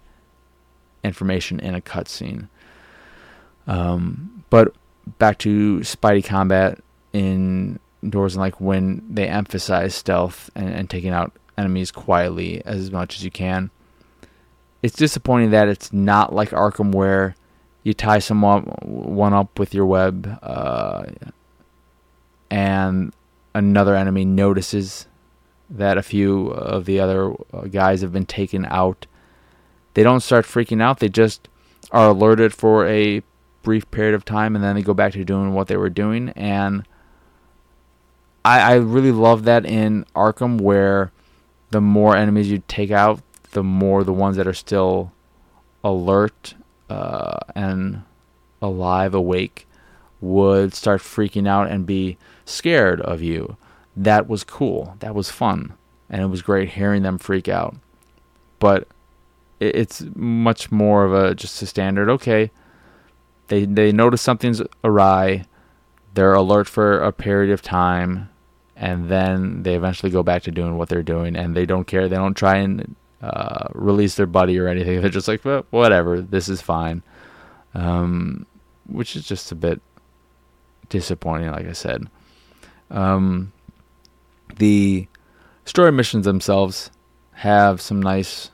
information 1.02 1.62
in 1.62 1.74
a 1.74 1.80
cutscene. 1.80 2.50
Um, 3.66 4.44
but 4.50 4.76
back 5.18 5.38
to 5.40 5.80
Spidey 5.80 6.26
combat 6.26 6.80
indoors 7.14 8.36
and 8.36 8.42
like 8.42 8.60
when 8.60 9.02
they 9.10 9.30
emphasize 9.30 9.96
stealth 9.96 10.50
and, 10.56 10.70
and 10.70 10.90
taking 10.90 11.12
out 11.12 11.32
enemies 11.58 11.90
quietly 11.90 12.62
as 12.66 12.92
much 12.92 13.16
as 13.16 13.24
you 13.24 13.32
can. 13.32 13.72
It's 14.82 14.98
disappointing 14.98 15.52
that 15.52 15.70
it's 15.70 15.94
not 15.94 16.36
like 16.36 16.50
Arkham 16.50 16.94
where 16.94 17.38
you 17.84 17.94
tie 17.94 18.20
someone 18.20 18.64
one 18.82 19.34
up 19.34 19.58
with 19.58 19.74
your 19.74 19.86
web 19.86 20.38
uh, 20.42 21.06
and 22.52 23.14
another 23.54 23.96
enemy 23.96 24.26
notices 24.26 25.08
that 25.70 25.98
a 25.98 26.04
few 26.04 26.48
of 26.48 26.86
the 26.86 27.00
other 27.00 27.34
guys 27.72 28.02
have 28.02 28.12
been 28.12 28.26
taken 28.26 28.66
out. 28.66 29.06
They 29.94 30.04
don't 30.04 30.22
start 30.22 30.46
freaking 30.46 30.82
out. 30.82 31.00
They 31.00 31.10
just 31.10 31.48
are 31.92 32.10
alerted 32.10 32.54
for 32.54 32.88
a 32.88 33.22
brief 33.62 33.90
period 33.92 34.14
of 34.14 34.26
time 34.26 34.56
and 34.56 34.64
then 34.64 34.76
they 34.76 34.82
go 34.82 34.94
back 34.94 35.14
to 35.14 35.24
doing 35.24 35.54
what 35.54 35.68
they 35.68 35.78
were 35.78 35.90
doing. 35.90 36.30
And 36.30 36.86
I, 38.44 38.60
I 38.60 38.74
really 38.76 39.12
love 39.12 39.46
that 39.46 39.66
in 39.66 40.06
Arkham 40.16 40.60
where 40.60 41.12
the 41.72 41.82
more 41.82 42.16
enemies 42.16 42.52
you 42.52 42.62
take 42.68 42.92
out, 42.92 43.22
the 43.52 43.64
more 43.64 44.04
the 44.04 44.14
ones 44.14 44.38
that 44.38 44.48
are 44.48 44.54
still 44.54 45.12
alert 45.84 46.56
uh, 46.90 47.40
and 47.56 48.04
alive, 48.62 49.14
awake, 49.14 49.68
would 50.22 50.74
start 50.74 51.02
freaking 51.02 51.48
out 51.48 51.70
and 51.70 51.86
be 51.86 52.18
scared 52.46 53.02
of 53.02 53.22
you. 53.22 53.58
That 53.96 54.28
was 54.28 54.44
cool. 54.44 54.96
That 55.00 55.16
was 55.16 55.30
fun. 55.30 55.74
And 56.10 56.22
it 56.22 56.28
was 56.28 56.42
great 56.42 56.70
hearing 56.70 57.04
them 57.04 57.18
freak 57.18 57.48
out. 57.48 57.76
But 58.60 58.88
it's 59.60 60.04
much 60.16 60.72
more 60.72 61.06
of 61.06 61.14
a 61.14 61.36
just 61.36 61.62
a 61.62 61.66
standard, 61.66 62.10
okay, 62.10 62.52
they 63.48 63.66
they 63.66 63.92
notice 63.92 64.22
something's 64.22 64.62
awry, 64.84 65.46
they're 66.14 66.34
alert 66.34 66.68
for 66.68 67.00
a 67.00 67.12
period 67.12 67.52
of 67.52 67.62
time, 67.62 68.30
and 68.76 69.10
then 69.10 69.64
they 69.64 69.76
eventually 69.76 70.12
go 70.12 70.24
back 70.24 70.44
to 70.44 70.52
doing 70.52 70.78
what 70.78 70.90
they're 70.90 71.04
doing, 71.04 71.36
and 71.36 71.56
they 71.56 71.66
don't 71.66 71.86
care. 71.88 72.08
They 72.08 72.16
don't 72.16 72.36
try 72.36 72.58
and 72.58 72.96
uh, 73.22 73.68
release 73.74 74.16
their 74.16 74.26
buddy 74.26 74.60
or 74.60 74.68
anything. 74.68 75.02
They're 75.02 75.10
just 75.10 75.28
like, 75.28 75.46
well, 75.46 75.66
whatever, 75.70 76.22
this 76.22 76.50
is 76.50 76.62
fine. 76.62 77.04
Um, 77.74 78.46
which 78.86 79.16
is 79.16 79.26
just 79.26 79.52
a 79.52 79.56
bit 79.56 79.82
disappointing, 80.90 81.52
like 81.52 81.68
I 81.68 81.72
said. 81.72 82.08
Um, 82.94 83.52
the 84.56 85.08
story 85.66 85.92
missions 85.92 86.26
themselves 86.26 86.92
have 87.34 87.82
some 87.82 88.02
nice 88.02 88.52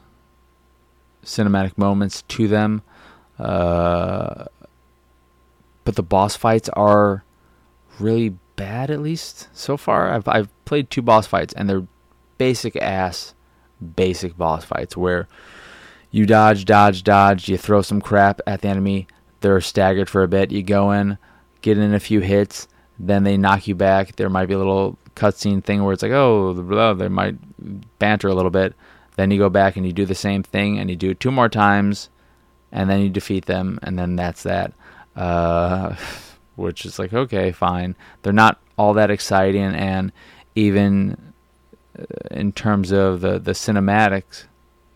cinematic 1.23 1.77
moments 1.77 2.23
to 2.29 2.47
them. 2.47 2.81
Uh, 3.37 4.45
but 5.83 5.95
the 5.95 6.03
boss 6.03 6.35
fights 6.35 6.69
are 6.69 7.23
really 7.99 8.29
bad 8.55 8.91
at 8.91 9.01
least 9.01 9.47
so 9.53 9.77
far. 9.77 10.13
I've 10.13 10.27
I've 10.27 10.65
played 10.65 10.89
two 10.89 11.01
boss 11.01 11.27
fights 11.27 11.53
and 11.53 11.69
they're 11.69 11.87
basic 12.37 12.75
ass 12.75 13.33
basic 13.95 14.37
boss 14.37 14.65
fights 14.65 14.97
where 14.97 15.27
you 16.11 16.25
dodge, 16.25 16.65
dodge, 16.65 17.03
dodge, 17.03 17.47
you 17.47 17.57
throw 17.57 17.81
some 17.81 18.01
crap 18.01 18.41
at 18.47 18.61
the 18.61 18.67
enemy, 18.67 19.07
they're 19.41 19.61
staggered 19.61 20.09
for 20.09 20.23
a 20.23 20.27
bit, 20.27 20.51
you 20.51 20.63
go 20.63 20.91
in, 20.91 21.17
get 21.61 21.77
in 21.77 21.93
a 21.93 21.99
few 21.99 22.19
hits, 22.19 22.67
then 22.99 23.23
they 23.23 23.37
knock 23.37 23.67
you 23.67 23.75
back. 23.75 24.15
There 24.15 24.29
might 24.29 24.47
be 24.47 24.53
a 24.53 24.57
little 24.57 24.97
cutscene 25.15 25.63
thing 25.63 25.83
where 25.83 25.93
it's 25.93 26.03
like, 26.03 26.11
oh, 26.11 26.53
blah, 26.53 26.93
they 26.93 27.07
might 27.07 27.37
banter 27.99 28.27
a 28.27 28.35
little 28.35 28.51
bit. 28.51 28.73
Then 29.15 29.31
you 29.31 29.37
go 29.37 29.49
back 29.49 29.77
and 29.77 29.85
you 29.85 29.93
do 29.93 30.05
the 30.05 30.15
same 30.15 30.43
thing 30.43 30.79
and 30.79 30.89
you 30.89 30.95
do 30.95 31.11
it 31.11 31.19
two 31.19 31.31
more 31.31 31.49
times, 31.49 32.09
and 32.71 32.89
then 32.89 33.01
you 33.01 33.09
defeat 33.09 33.45
them, 33.45 33.79
and 33.81 33.97
then 33.97 34.15
that's 34.15 34.43
that 34.43 34.73
uh, 35.19 35.95
which 36.55 36.85
is 36.85 36.97
like 36.97 37.13
okay, 37.13 37.51
fine. 37.51 37.95
They're 38.23 38.33
not 38.33 38.59
all 38.77 38.93
that 38.93 39.11
exciting, 39.11 39.75
and 39.75 40.11
even 40.55 41.33
uh, 41.97 42.05
in 42.31 42.51
terms 42.53 42.91
of 42.91 43.21
the 43.21 43.37
the 43.37 43.51
cinematics 43.51 44.45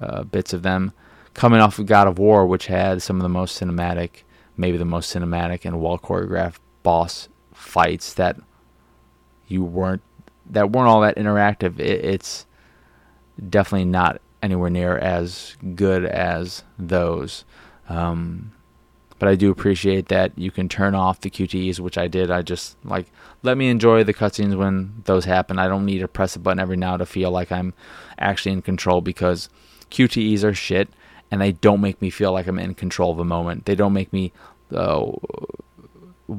uh, 0.01 0.23
bits 0.23 0.53
of 0.53 0.63
them, 0.63 0.93
coming 1.33 1.59
off 1.59 1.77
of 1.77 1.85
God 1.85 2.07
of 2.07 2.17
War, 2.17 2.47
which 2.47 2.67
had 2.67 3.01
some 3.01 3.17
of 3.17 3.23
the 3.23 3.29
most 3.29 3.59
cinematic, 3.61 4.23
maybe 4.57 4.77
the 4.77 4.85
most 4.85 5.13
cinematic 5.13 5.65
and 5.65 5.79
well 5.79 5.99
choreographed 5.99 6.59
boss 6.81 7.29
fights 7.63 8.13
that 8.13 8.37
you 9.47 9.63
weren't 9.63 10.01
that 10.49 10.71
weren't 10.71 10.89
all 10.89 11.01
that 11.01 11.15
interactive. 11.15 11.79
It, 11.79 12.05
it's 12.05 12.45
definitely 13.49 13.85
not 13.85 14.21
anywhere 14.41 14.69
near 14.69 14.97
as 14.97 15.55
good 15.75 16.05
as 16.05 16.63
those. 16.77 17.45
Um, 17.87 18.51
but 19.19 19.29
I 19.29 19.35
do 19.35 19.51
appreciate 19.51 20.09
that 20.09 20.37
you 20.37 20.51
can 20.51 20.67
turn 20.67 20.95
off 20.95 21.21
the 21.21 21.29
QTEs, 21.29 21.79
which 21.79 21.97
I 21.97 22.07
did. 22.07 22.29
I 22.29 22.41
just 22.41 22.75
like 22.83 23.07
let 23.41 23.57
me 23.57 23.69
enjoy 23.69 24.03
the 24.03 24.13
cutscenes 24.13 24.57
when 24.57 25.01
those 25.05 25.25
happen. 25.25 25.57
I 25.57 25.67
don't 25.67 25.85
need 25.85 25.99
to 25.99 26.07
press 26.07 26.35
a 26.35 26.39
button 26.39 26.59
every 26.59 26.77
now 26.77 26.97
to 26.97 27.05
feel 27.05 27.31
like 27.31 27.51
I'm 27.51 27.73
actually 28.19 28.51
in 28.51 28.61
control 28.61 28.99
because 29.01 29.49
QTEs 29.91 30.43
are 30.43 30.53
shit 30.53 30.89
and 31.31 31.39
they 31.39 31.53
don't 31.53 31.81
make 31.81 32.01
me 32.01 32.09
feel 32.09 32.33
like 32.33 32.47
I'm 32.47 32.59
in 32.59 32.75
control 32.75 33.11
of 33.11 33.17
the 33.17 33.23
moment. 33.23 33.65
They 33.65 33.75
don't 33.75 33.93
make 33.93 34.11
me 34.11 34.33
uh, 34.73 35.11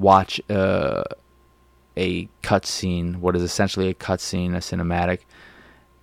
watch 0.04 0.38
uh, 0.50 1.02
a 1.96 2.28
cutscene, 2.42 3.16
what 3.16 3.34
is 3.34 3.42
essentially 3.42 3.88
a 3.88 3.94
cutscene, 3.94 4.54
a 4.54 4.58
cinematic, 4.58 5.20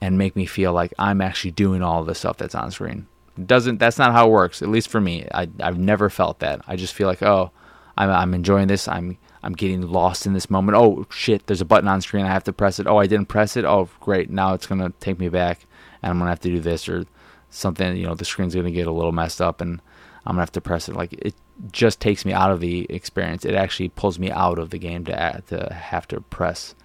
and 0.01 0.17
make 0.17 0.35
me 0.35 0.47
feel 0.47 0.73
like 0.73 0.91
I'm 0.97 1.21
actually 1.21 1.51
doing 1.51 1.83
all 1.83 2.03
the 2.03 2.15
stuff 2.15 2.37
that's 2.37 2.55
on 2.55 2.71
screen. 2.71 3.07
Doesn't 3.45 3.77
that's 3.77 3.99
not 3.99 4.11
how 4.11 4.27
it 4.27 4.31
works 4.31 4.61
at 4.61 4.69
least 4.69 4.89
for 4.89 4.99
me. 4.99 5.25
I, 5.33 5.47
i've 5.61 5.77
never 5.77 6.09
felt 6.09 6.39
that. 6.39 6.61
I 6.67 6.75
just 6.75 6.93
feel 6.93 7.07
like 7.07 7.23
oh 7.23 7.51
I'm, 7.97 8.09
I'm 8.09 8.33
enjoying 8.33 8.67
this. 8.67 8.87
I'm 8.87 9.17
i'm 9.43 9.53
getting 9.53 9.81
lost 9.81 10.25
in 10.25 10.33
this 10.33 10.49
moment. 10.49 10.77
Oh 10.77 11.05
shit 11.09 11.47
there's 11.47 11.61
a 11.61 11.65
button 11.65 11.87
on 11.87 12.01
screen. 12.01 12.25
I 12.25 12.29
have 12.33 12.43
to 12.45 12.53
press 12.53 12.79
it. 12.79 12.87
Oh 12.87 12.97
i 12.97 13.07
didn't 13.07 13.27
press 13.27 13.55
it. 13.55 13.63
Oh 13.63 13.87
great. 14.01 14.29
Now 14.29 14.53
it's 14.53 14.67
to 14.81 14.93
take 14.99 15.19
me 15.19 15.29
back 15.29 15.65
and 16.01 16.09
i'm 16.09 16.19
to 16.19 16.29
have 16.29 16.41
to 16.41 16.49
do 16.49 16.59
this 16.59 16.89
or 16.89 17.05
something. 17.51 17.95
You 17.95 18.07
know 18.07 18.15
the 18.15 18.25
screen's 18.25 18.53
to 18.53 18.71
get 18.71 18.87
a 18.87 18.91
little 18.91 19.13
messed 19.13 19.41
up 19.41 19.61
and 19.61 19.79
i'm 20.25 20.35
to 20.35 20.41
have 20.41 20.51
to 20.53 20.61
press 20.61 20.89
it. 20.89 20.95
Like 20.95 21.13
it 21.13 21.35
just 21.71 21.99
takes 21.99 22.25
me 22.25 22.33
out 22.33 22.51
of 22.51 22.59
the 22.59 22.85
experience 22.89 23.45
it 23.45 23.55
actually 23.55 23.89
pulls 23.89 24.17
me 24.17 24.31
out 24.31 24.57
of 24.57 24.69
the 24.69 24.79
game 24.79 25.03
to, 25.05 25.43
to 25.47 25.73
have 25.73 26.07
to 26.07 26.21
press 26.21 26.75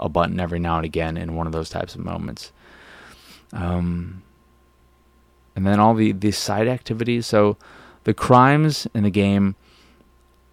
a 0.00 0.08
button 0.08 0.40
every 0.40 0.58
now 0.58 0.76
and 0.76 0.84
again 0.84 1.16
in 1.16 1.34
one 1.34 1.46
of 1.46 1.52
those 1.52 1.70
types 1.70 1.94
of 1.94 2.00
moments 2.00 2.52
um 3.52 4.22
and 5.56 5.66
then 5.66 5.80
all 5.80 5.94
the, 5.94 6.12
the 6.12 6.30
side 6.30 6.68
activities. 6.68 7.26
So 7.26 7.56
the 8.04 8.14
crimes 8.14 8.86
in 8.94 9.04
the 9.04 9.10
game 9.10 9.56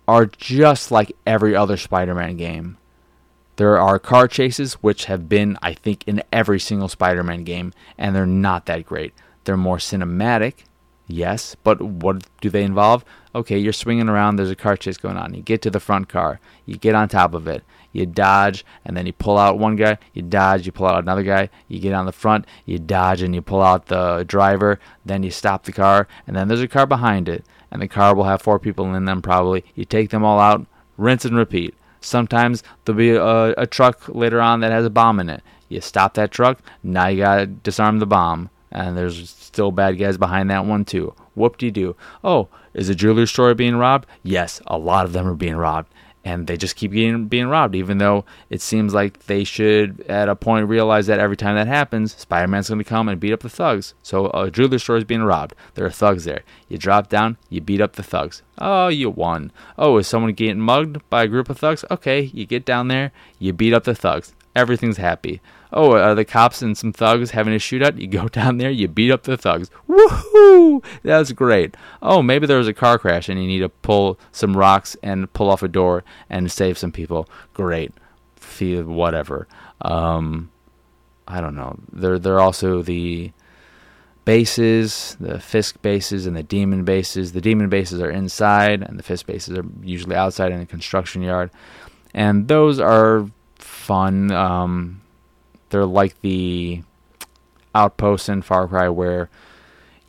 are 0.08 0.26
just 0.26 0.92
like 0.92 1.16
every 1.26 1.56
other 1.56 1.78
Spider 1.78 2.14
Man 2.16 2.38
game. 2.38 2.78
There 3.58 3.80
are 3.80 4.00
car 4.00 4.28
chases, 4.28 4.76
which 4.76 5.06
have 5.06 5.30
been, 5.30 5.58
I 5.62 5.74
think, 5.74 6.08
in 6.08 6.24
every 6.32 6.60
single 6.60 6.88
Spider 6.88 7.24
Man 7.24 7.44
game, 7.44 7.74
and 7.98 8.16
they're 8.16 8.26
not 8.26 8.66
that 8.68 8.86
great. 8.86 9.14
They're 9.44 9.58
more 9.58 9.78
cinematic, 9.78 10.66
yes, 11.12 11.56
but 11.64 11.82
what 11.82 12.24
do 12.42 12.50
they 12.50 12.64
involve? 12.64 13.06
Okay, 13.34 13.58
you're 13.58 13.74
swinging 13.74 14.10
around, 14.10 14.36
there's 14.36 14.50
a 14.50 14.56
car 14.56 14.76
chase 14.76 14.98
going 14.98 15.18
on. 15.18 15.34
You 15.34 15.42
get 15.42 15.62
to 15.64 15.70
the 15.70 15.80
front 15.80 16.10
car, 16.10 16.40
you 16.66 16.78
get 16.78 16.96
on 16.96 17.08
top 17.08 17.34
of 17.34 17.48
it, 17.48 17.64
you 17.94 18.06
dodge, 18.06 18.66
and 18.86 18.96
then 18.96 19.06
you 19.06 19.14
pull 19.14 19.38
out 19.38 19.60
one 19.60 19.76
guy, 19.76 19.98
you 20.14 20.22
dodge, 20.22 20.66
you 20.66 20.72
pull 20.72 20.88
out 20.88 21.04
another 21.04 21.24
guy, 21.24 21.50
you 21.68 21.80
get 21.80 21.94
on 21.94 22.06
the 22.06 22.12
front, 22.12 22.46
you 22.66 22.80
dodge, 22.80 23.22
and 23.22 23.36
you 23.36 23.42
pull 23.42 23.62
out 23.62 23.88
the 23.88 24.24
driver, 24.28 24.80
then 25.06 25.24
you 25.24 25.32
stop 25.32 25.64
the 25.64 25.72
car, 25.72 26.08
and 26.28 26.36
then 26.36 26.48
there's 26.48 26.62
a 26.62 26.68
car 26.68 26.86
behind 26.86 27.30
it, 27.30 27.46
and 27.70 27.82
the 27.82 27.88
car 27.88 28.16
will 28.16 28.26
have 28.26 28.42
four 28.42 28.60
people 28.60 28.94
in 28.94 29.06
them 29.06 29.22
probably. 29.22 29.64
You 29.76 29.86
take 29.86 30.10
them 30.10 30.24
all 30.24 30.40
out, 30.40 30.66
rinse 30.98 31.26
and 31.26 31.38
repeat. 31.38 31.76
Sometimes 32.02 32.64
there'll 32.84 32.98
be 32.98 33.12
a, 33.12 33.54
a 33.58 33.68
truck 33.68 34.10
later 34.10 34.42
on 34.42 34.60
that 34.62 34.72
has 34.72 34.86
a 34.86 34.90
bomb 34.90 35.20
in 35.20 35.30
it. 35.30 35.44
You 35.70 35.80
stop 35.80 36.16
that 36.16 36.32
truck, 36.32 36.62
now 36.84 37.08
you 37.08 37.24
gotta 37.24 37.46
disarm 37.46 38.00
the 38.00 38.06
bomb, 38.06 38.50
and 38.72 38.98
there's 38.98 39.30
still 39.30 39.72
bad 39.72 39.98
guys 39.98 40.18
behind 40.18 40.50
that 40.50 40.66
one 40.66 40.86
too. 40.86 41.14
Whoop 41.36 41.58
de 41.58 41.72
doo. 41.72 41.96
Oh, 42.24 42.50
is 42.74 42.90
a 42.90 42.96
jewelry 42.96 43.28
store 43.28 43.54
being 43.54 43.76
robbed? 43.76 44.08
Yes, 44.24 44.62
a 44.68 44.78
lot 44.78 45.06
of 45.06 45.14
them 45.14 45.28
are 45.28 45.36
being 45.36 45.56
robbed 45.56 45.92
and 46.24 46.46
they 46.46 46.56
just 46.56 46.76
keep 46.76 46.92
getting 46.92 47.26
being 47.26 47.48
robbed 47.48 47.74
even 47.74 47.98
though 47.98 48.24
it 48.50 48.62
seems 48.62 48.94
like 48.94 49.26
they 49.26 49.44
should 49.44 50.02
at 50.08 50.30
a 50.30 50.36
point 50.36 50.68
realize 50.68 51.08
that 51.08 51.20
every 51.20 51.36
time 51.36 51.56
that 51.56 51.68
happens 51.68 52.16
spider-man's 52.16 52.70
going 52.70 52.78
to 52.78 52.84
come 52.84 53.10
and 53.10 53.20
beat 53.20 53.34
up 53.34 53.40
the 53.40 53.50
thugs 53.50 53.94
so 54.04 54.28
a 54.28 54.52
jewelry 54.52 54.80
store 54.80 54.98
is 54.98 55.04
being 55.04 55.24
robbed 55.24 55.56
there 55.74 55.86
are 55.86 55.90
thugs 55.90 56.26
there 56.26 56.44
you 56.70 56.78
drop 56.78 57.10
down 57.10 57.38
you 57.50 57.60
beat 57.60 57.82
up 57.82 57.94
the 57.94 58.04
thugs 58.04 58.44
oh 58.60 58.88
you 58.88 59.10
won 59.10 59.52
oh 59.80 59.98
is 59.98 60.08
someone 60.08 60.32
getting 60.34 60.60
mugged 60.60 61.02
by 61.10 61.24
a 61.24 61.28
group 61.28 61.50
of 61.50 61.58
thugs 61.58 61.84
okay 61.90 62.22
you 62.22 62.46
get 62.46 62.66
down 62.66 62.88
there 62.88 63.12
you 63.40 63.52
beat 63.52 63.74
up 63.74 63.84
the 63.84 63.96
thugs 63.96 64.34
everything's 64.56 64.98
happy. 64.98 65.42
Oh, 65.74 65.94
are 65.94 66.16
the 66.16 66.26
cops 66.26 66.62
and 66.62 66.78
some 66.78 66.92
thugs 66.92 67.32
having 67.32 67.54
a 67.54 67.58
shootout? 67.58 68.00
You 68.00 68.08
go 68.08 68.28
down 68.30 68.58
there, 68.58 68.70
you 68.70 68.88
beat 68.88 69.12
up 69.12 69.24
the 69.24 69.38
thugs. 69.38 69.70
Woohoo! 69.88 70.84
That's 71.04 71.32
great. 71.32 71.76
Oh, 72.02 72.22
maybe 72.22 72.48
there 72.48 72.58
was 72.58 72.68
a 72.68 72.74
car 72.74 73.00
crash 73.00 73.30
and 73.30 73.42
you 73.42 73.48
need 73.48 73.60
to 73.60 73.70
pull 73.70 74.20
some 74.32 74.56
rocks 74.56 74.96
and 75.02 75.32
pull 75.34 75.50
off 75.50 75.64
a 75.64 75.68
door 75.68 76.04
and 76.30 76.52
save 76.52 76.78
some 76.78 76.92
people. 76.92 77.28
Great. 77.54 77.94
Feel 78.36 78.84
whatever. 78.84 79.48
Um, 79.82 80.52
I 81.28 81.42
don't 81.42 81.56
know. 81.56 81.78
There, 81.92 82.20
there 82.20 82.36
are 82.36 82.42
also 82.42 82.82
the 82.82 83.32
bases, 84.26 85.16
the 85.20 85.40
Fisk 85.40 85.82
bases 85.82 86.26
and 86.26 86.36
the 86.36 86.44
Demon 86.44 86.84
bases. 86.84 87.32
The 87.32 87.42
Demon 87.42 87.70
bases 87.70 88.02
are 88.02 88.10
inside, 88.12 88.84
and 88.84 89.00
the 89.00 89.04
Fisk 89.04 89.26
bases 89.26 89.58
are 89.58 89.66
usually 89.82 90.16
outside 90.16 90.52
in 90.52 90.60
a 90.60 90.66
construction 90.66 91.22
yard. 91.22 91.50
And 92.14 92.48
those 92.48 92.80
are 92.80 93.28
fun. 93.56 94.32
Um, 94.32 95.02
they're 95.72 95.86
like 95.86 96.20
the 96.22 96.84
outposts 97.74 98.30
in 98.30 98.42
Far 98.42 98.68
Cry 98.68 98.90
where 98.90 99.30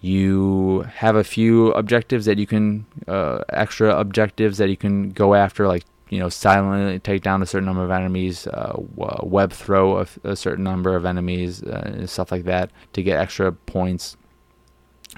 you 0.01 0.81
have 0.97 1.17
a 1.17 1.25
few 1.25 1.73
objectives 1.73 2.27
that 2.27 2.39
you 2.39 2.47
can, 2.47 2.87
uh, 3.07 3.39
extra 3.49 3.97
objectives 3.97 4.59
that 4.59 4.69
you 4.69 4.77
can 4.77 5.11
go 5.11 5.35
after, 5.35 5.69
like 5.69 5.85
you 6.13 6.19
know, 6.19 6.29
silently 6.29 6.99
take 6.99 7.23
down 7.23 7.41
a 7.41 7.47
certain 7.47 7.65
number 7.65 7.83
of 7.83 7.91
enemies, 7.91 8.47
uh, 8.47 8.75
web 8.97 9.51
throw 9.51 10.01
a, 10.01 10.07
a, 10.25 10.37
certain 10.37 10.63
number 10.63 10.95
of 10.95 11.07
enemies, 11.07 11.63
uh, 11.63 12.07
stuff 12.07 12.31
like 12.31 12.45
that 12.45 12.71
to 12.93 13.03
get 13.03 13.19
extra 13.19 13.51
points. 13.51 14.19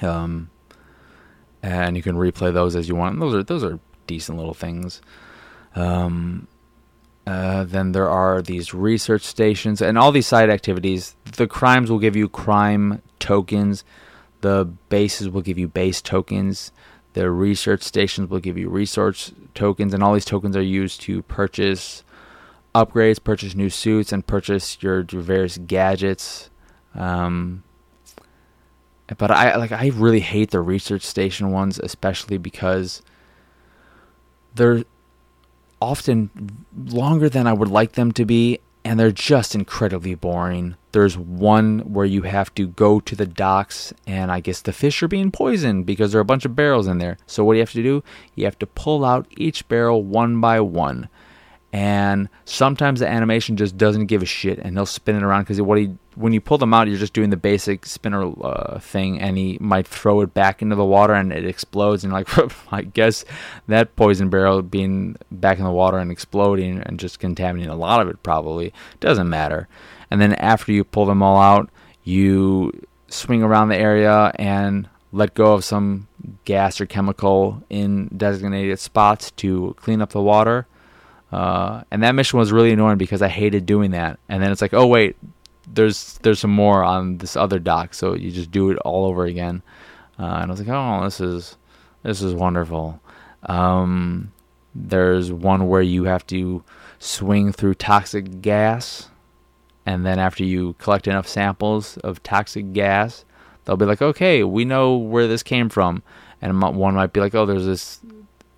Um, 0.02 0.50
and 1.64 1.96
you 1.96 2.02
can 2.02 2.14
replay 2.14 2.54
those 2.54 2.76
as 2.76 2.88
you 2.88 2.94
want. 2.94 3.18
Those 3.18 3.34
are 3.34 3.42
those 3.42 3.64
are 3.64 3.80
decent 4.06 4.38
little 4.38 4.54
things. 4.54 5.02
Um, 5.74 6.46
uh, 7.26 7.64
then 7.64 7.92
there 7.92 8.08
are 8.08 8.42
these 8.42 8.74
research 8.74 9.22
stations 9.22 9.80
and 9.80 9.96
all 9.96 10.12
these 10.12 10.26
side 10.26 10.50
activities. 10.50 11.16
The 11.24 11.46
crimes 11.46 11.90
will 11.90 11.98
give 11.98 12.16
you 12.16 12.28
crime 12.28 13.00
tokens. 13.18 13.84
The 14.42 14.68
bases 14.90 15.30
will 15.30 15.40
give 15.40 15.58
you 15.58 15.68
base 15.68 16.02
tokens. 16.02 16.70
The 17.14 17.30
research 17.30 17.82
stations 17.82 18.28
will 18.28 18.40
give 18.40 18.58
you 18.58 18.68
research 18.68 19.32
tokens, 19.54 19.94
and 19.94 20.02
all 20.02 20.14
these 20.14 20.24
tokens 20.24 20.56
are 20.56 20.62
used 20.62 21.00
to 21.02 21.22
purchase 21.22 22.02
upgrades, 22.74 23.22
purchase 23.22 23.54
new 23.54 23.70
suits, 23.70 24.12
and 24.12 24.26
purchase 24.26 24.82
your, 24.82 25.06
your 25.10 25.22
various 25.22 25.56
gadgets. 25.56 26.50
Um, 26.94 27.62
but 29.16 29.30
I 29.30 29.56
like 29.56 29.72
I 29.72 29.88
really 29.94 30.20
hate 30.20 30.50
the 30.50 30.60
research 30.60 31.02
station 31.02 31.50
ones, 31.50 31.78
especially 31.78 32.36
because 32.36 33.02
they're 34.54 34.84
often 35.84 36.30
longer 36.86 37.28
than 37.28 37.46
I 37.46 37.52
would 37.52 37.68
like 37.68 37.92
them 37.92 38.12
to 38.12 38.24
be, 38.24 38.58
and 38.84 38.98
they're 38.98 39.12
just 39.12 39.54
incredibly 39.54 40.14
boring. 40.14 40.76
There's 40.92 41.16
one 41.16 41.80
where 41.80 42.04
you 42.06 42.22
have 42.22 42.54
to 42.54 42.66
go 42.66 43.00
to 43.00 43.16
the 43.16 43.26
docks, 43.26 43.92
and 44.06 44.30
I 44.30 44.40
guess 44.40 44.60
the 44.60 44.72
fish 44.72 45.02
are 45.02 45.08
being 45.08 45.30
poisoned 45.30 45.86
because 45.86 46.12
there 46.12 46.18
are 46.18 46.22
a 46.22 46.24
bunch 46.24 46.44
of 46.44 46.56
barrels 46.56 46.86
in 46.86 46.98
there. 46.98 47.18
So, 47.26 47.44
what 47.44 47.54
do 47.54 47.58
you 47.58 47.62
have 47.62 47.72
to 47.72 47.82
do? 47.82 48.02
You 48.34 48.44
have 48.44 48.58
to 48.60 48.66
pull 48.66 49.04
out 49.04 49.26
each 49.36 49.66
barrel 49.68 50.02
one 50.02 50.40
by 50.40 50.60
one. 50.60 51.08
And 51.72 52.28
sometimes 52.44 53.00
the 53.00 53.08
animation 53.08 53.56
just 53.56 53.76
doesn't 53.76 54.06
give 54.06 54.22
a 54.22 54.26
shit, 54.26 54.58
and 54.58 54.76
he'll 54.76 54.86
spin 54.86 55.16
it 55.16 55.24
around 55.24 55.42
because 55.42 55.60
what 55.60 55.78
he 55.78 55.96
when 56.16 56.33
you 56.33 56.40
pull 56.40 56.59
them 56.59 56.75
out, 56.75 56.88
you're 56.88 56.97
just 56.97 57.12
doing 57.12 57.30
the 57.30 57.37
basic 57.37 57.87
spinner 57.87 58.33
uh, 58.42 58.78
thing, 58.78 59.21
and 59.21 59.37
he 59.37 59.59
might 59.61 59.87
throw 59.87 60.21
it 60.21 60.35
back 60.35 60.62
into 60.62 60.76
the 60.76 60.85
water, 60.85 61.14
and 61.14 61.33
it 61.33 61.44
explodes. 61.44 62.04
And 62.04 62.12
like, 62.12 62.28
I 62.73 62.83
guess 62.83 63.25
that 63.66 63.97
poison 63.97 64.30
barrel 64.30 64.62
being 64.62 65.16
back 65.30 65.59
in 65.59 65.64
the 65.64 65.71
water 65.71 65.98
and 65.98 66.11
exploding 66.11 66.81
and 66.81 66.98
just 66.98 67.18
contaminating 67.18 67.70
a 67.70 67.77
lot 67.77 68.00
of 68.00 68.09
it 68.09 68.22
probably 68.22 68.72
doesn't 69.00 69.29
matter. 69.29 69.68
And 70.11 70.20
then 70.20 70.35
after 70.35 70.72
you 70.72 70.85
pull 70.85 71.07
them 71.07 71.22
all 71.22 71.40
out, 71.40 71.70
you 72.05 72.72
swing 73.09 73.42
around 73.42 73.68
the 73.68 73.77
area 73.77 74.33
and 74.37 74.88
let 75.12 75.35
go 75.35 75.55
of 75.55 75.64
some 75.64 76.09
gas 76.44 76.81
or 76.81 76.87
chemical 76.87 77.62
in 77.70 78.09
designated 78.16 78.79
spots 78.79 79.31
to 79.33 79.74
clean 79.79 80.03
up 80.03 80.11
the 80.11 80.20
water. 80.20 80.66
Uh, 81.33 81.83
and 81.90 82.03
that 82.03 82.14
mission 82.14 82.38
was 82.38 82.53
really 82.53 82.72
annoying 82.72 82.98
because 82.98 83.22
I 83.22 83.29
hated 83.29 83.66
doing 83.66 83.92
that. 83.92 84.18
And 84.29 84.42
then 84.42 84.53
it's 84.53 84.62
like, 84.62 84.74
oh 84.74 84.87
wait, 84.87 85.16
there's 85.66 86.18
there's 86.18 86.40
some 86.40 86.50
more 86.50 86.83
on 86.83 87.18
this 87.18 87.37
other 87.37 87.59
dock, 87.59 87.94
so 87.94 88.14
you 88.14 88.31
just 88.31 88.50
do 88.50 88.70
it 88.70 88.79
all 88.79 89.07
over 89.07 89.24
again. 89.24 89.62
Uh, 90.18 90.38
and 90.40 90.44
I 90.44 90.46
was 90.46 90.61
like, 90.61 90.68
oh, 90.68 91.05
this 91.05 91.20
is 91.20 91.57
this 92.03 92.22
is 92.22 92.35
wonderful. 92.35 93.00
Um, 93.44 94.33
there's 94.74 95.33
one 95.33 95.68
where 95.68 95.83
you 95.83 96.05
have 96.05 96.27
to 96.29 96.62
swing 96.98 97.53
through 97.53 97.74
toxic 97.74 98.40
gas, 98.40 99.09
and 99.87 100.05
then 100.05 100.18
after 100.18 100.44
you 100.44 100.74
collect 100.79 101.07
enough 101.07 101.29
samples 101.29 101.96
of 101.98 102.22
toxic 102.22 102.72
gas, 102.72 103.24
they'll 103.64 103.77
be 103.77 103.87
like, 103.87 104.03
okay, 104.03 104.44
we 104.44 104.64
know 104.64 104.96
where 104.96 105.29
this 105.29 105.42
came 105.42 105.68
from. 105.68 106.03
And 106.42 106.61
one 106.61 106.94
might 106.94 107.14
be 107.14 107.20
like, 107.20 107.35
oh, 107.35 107.46
there's 107.46 107.64
this 107.64 108.00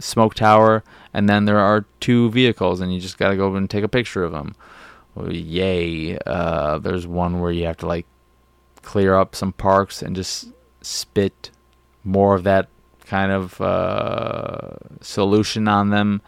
smoke 0.01 0.35
tower, 0.35 0.83
and 1.15 1.29
then 1.29 1.45
there 1.45 1.61
are 1.61 1.87
two 2.01 2.31
vehicles, 2.31 2.81
and 2.81 2.93
you 2.93 3.01
just 3.01 3.19
got 3.19 3.31
to 3.31 3.37
go 3.37 3.55
and 3.55 3.71
take 3.71 3.85
a 3.85 3.89
picture 3.89 4.25
of 4.25 4.33
them 4.33 4.57
yay. 5.29 6.19
Uh, 6.27 6.79
there's 6.79 7.07
one 7.07 7.41
where 7.41 7.53
you 7.53 7.67
have 7.67 7.79
to 7.79 7.87
like 7.87 8.07
clear 8.83 9.15
up 9.15 9.35
some 9.35 9.53
parks 9.53 10.03
and 10.03 10.15
just 10.15 10.49
spit 10.81 11.51
more 12.05 12.35
of 12.35 12.45
that 12.45 12.69
kind 13.07 13.33
of 13.33 13.61
uh, 13.61 14.71
solution 15.01 15.69
on 15.69 15.91
them. 15.91 16.23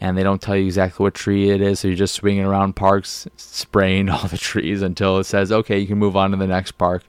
And 0.00 0.16
they 0.16 0.22
don't 0.22 0.40
tell 0.40 0.56
you 0.56 0.64
exactly 0.64 1.04
what 1.04 1.12
tree 1.12 1.50
it 1.50 1.60
is, 1.60 1.80
so 1.80 1.88
you're 1.88 1.96
just 1.96 2.14
swinging 2.14 2.44
around 2.44 2.74
parks, 2.74 3.28
spraying 3.36 4.08
all 4.10 4.28
the 4.28 4.38
trees 4.38 4.80
until 4.80 5.18
it 5.18 5.24
says, 5.24 5.52
"Okay, 5.52 5.78
you 5.78 5.86
can 5.86 5.98
move 5.98 6.16
on 6.16 6.30
to 6.30 6.38
the 6.38 6.46
next 6.46 6.72
park." 6.72 7.04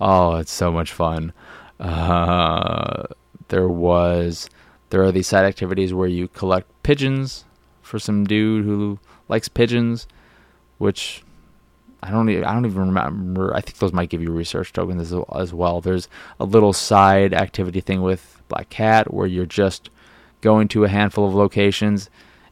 Oh, 0.00 0.36
it's 0.36 0.52
so 0.52 0.70
much 0.70 0.92
fun. 0.92 1.32
Uh, 1.80 3.04
there 3.48 3.68
was, 3.68 4.48
there 4.90 5.02
are 5.02 5.10
these 5.10 5.26
side 5.26 5.44
activities 5.44 5.92
where 5.92 6.08
you 6.08 6.28
collect 6.28 6.70
pigeons 6.84 7.44
for 7.82 7.98
some 7.98 8.24
dude 8.24 8.64
who 8.64 9.00
likes 9.28 9.48
pigeons 9.48 10.06
which 10.78 11.22
I 12.02 12.10
don't 12.10 12.28
even, 12.30 12.44
I 12.44 12.54
don't 12.54 12.66
even 12.66 12.86
remember. 12.86 13.54
I 13.54 13.60
think 13.60 13.78
those 13.78 13.92
might 13.92 14.08
give 14.08 14.22
you 14.22 14.30
research 14.30 14.72
tokens 14.72 15.12
as, 15.12 15.20
as 15.34 15.52
well. 15.52 15.80
There's 15.80 16.08
a 16.40 16.44
little 16.44 16.72
side 16.72 17.34
activity 17.34 17.80
thing 17.80 18.02
with 18.02 18.42
Black 18.48 18.70
Cat 18.70 19.12
where 19.12 19.26
you're 19.26 19.46
just 19.46 19.90
going 20.40 20.68
to 20.68 20.84
a 20.84 20.88
handful 20.88 21.26
of 21.26 21.34
locations 21.34 22.08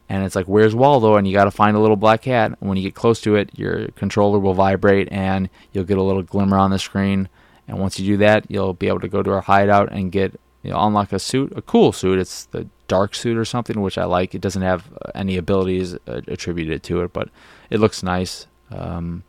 and 0.09 0.23
it's 0.23 0.35
like 0.35 0.45
where's 0.45 0.75
Waldo 0.75 1.15
and 1.15 1.27
you 1.27 1.33
got 1.33 1.45
to 1.45 1.51
find 1.51 1.75
a 1.75 1.79
little 1.79 1.95
black 1.95 2.21
cat. 2.21 2.55
When 2.59 2.77
you 2.77 2.83
get 2.83 2.95
close 2.95 3.19
to 3.21 3.35
it, 3.35 3.57
your 3.57 3.89
controller 3.89 4.39
will 4.39 4.53
vibrate 4.53 5.09
and 5.11 5.49
you'll 5.73 5.83
get 5.83 5.97
a 5.97 6.03
little 6.03 6.23
glimmer 6.23 6.57
on 6.57 6.71
the 6.71 6.79
screen. 6.79 7.27
And 7.67 7.79
once 7.79 7.99
you 7.99 8.05
do 8.05 8.17
that, 8.17 8.49
you'll 8.49 8.73
be 8.73 8.87
able 8.87 9.01
to 9.01 9.09
go 9.09 9.21
to 9.21 9.31
our 9.31 9.41
hideout 9.41 9.91
and 9.91 10.11
get 10.11 10.39
you 10.67 10.73
know, 10.73 10.85
unlock 10.85 11.13
a 11.13 11.19
suit, 11.19 11.53
a 11.55 11.61
cool 11.61 11.93
suit. 11.93 12.19
It's 12.19 12.43
the 12.45 12.67
dark 12.89 13.15
suit 13.15 13.37
or 13.37 13.45
something, 13.45 13.79
which 13.79 13.97
I 13.97 14.03
like. 14.03 14.35
It 14.35 14.41
doesn't 14.41 14.61
have 14.61 14.85
any 15.15 15.37
abilities 15.37 15.95
uh, 16.07 16.21
attributed 16.27 16.83
to 16.83 17.03
it, 17.03 17.13
but 17.13 17.29
it 17.69 17.79
looks 17.79 18.03
nice. 18.03 18.47
Um, 18.69 19.23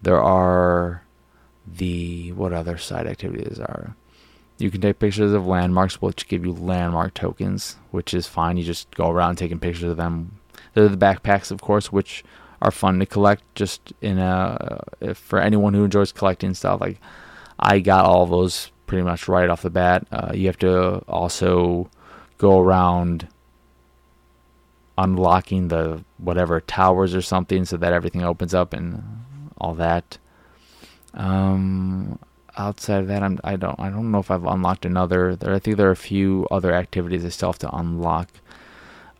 there 0.00 0.22
are 0.22 1.02
the 1.66 2.30
what 2.32 2.52
other 2.52 2.78
side 2.78 3.08
activities 3.08 3.58
are? 3.58 3.96
You 4.58 4.70
can 4.70 4.80
take 4.80 5.00
pictures 5.00 5.32
of 5.32 5.44
landmarks, 5.44 6.00
which 6.00 6.28
give 6.28 6.44
you 6.44 6.52
landmark 6.52 7.14
tokens, 7.14 7.78
which 7.90 8.14
is 8.14 8.28
fine. 8.28 8.56
You 8.56 8.62
just 8.62 8.94
go 8.94 9.10
around 9.10 9.36
taking 9.36 9.58
pictures 9.58 9.90
of 9.90 9.96
them. 9.96 10.38
There 10.74 10.84
are 10.84 10.88
the 10.88 10.96
backpacks, 10.96 11.50
of 11.50 11.60
course, 11.60 11.90
which 11.90 12.22
are 12.60 12.70
fun 12.70 13.00
to 13.00 13.06
collect. 13.06 13.42
Just 13.56 13.92
in 14.00 14.20
a 14.20 14.84
for 15.14 15.40
anyone 15.40 15.74
who 15.74 15.82
enjoys 15.82 16.12
collecting 16.12 16.54
stuff, 16.54 16.80
like 16.80 17.00
I 17.58 17.80
got 17.80 18.04
all 18.04 18.26
those 18.26 18.70
pretty 18.92 19.02
much 19.02 19.26
right 19.26 19.48
off 19.48 19.62
the 19.62 19.70
bat. 19.70 20.06
Uh, 20.12 20.32
you 20.34 20.46
have 20.46 20.58
to 20.58 20.96
also 21.08 21.88
go 22.36 22.60
around 22.60 23.26
unlocking 24.98 25.68
the 25.68 26.04
whatever 26.18 26.60
towers 26.60 27.14
or 27.14 27.22
something 27.22 27.64
so 27.64 27.78
that 27.78 27.94
everything 27.94 28.22
opens 28.22 28.52
up 28.52 28.74
and 28.74 29.02
all 29.56 29.72
that. 29.72 30.18
Um, 31.14 32.18
outside 32.58 33.00
of 33.00 33.08
that, 33.08 33.22
I'm 33.22 33.40
I 33.42 33.56
don't 33.56 33.80
I 33.80 33.88
don't 33.88 34.10
know 34.10 34.18
if 34.18 34.30
I've 34.30 34.44
unlocked 34.44 34.84
another. 34.84 35.36
There 35.36 35.54
I 35.54 35.58
think 35.58 35.78
there 35.78 35.88
are 35.88 35.92
a 35.92 35.96
few 35.96 36.46
other 36.50 36.74
activities 36.74 37.24
I 37.24 37.30
still 37.30 37.48
have 37.48 37.58
to 37.60 37.74
unlock. 37.74 38.28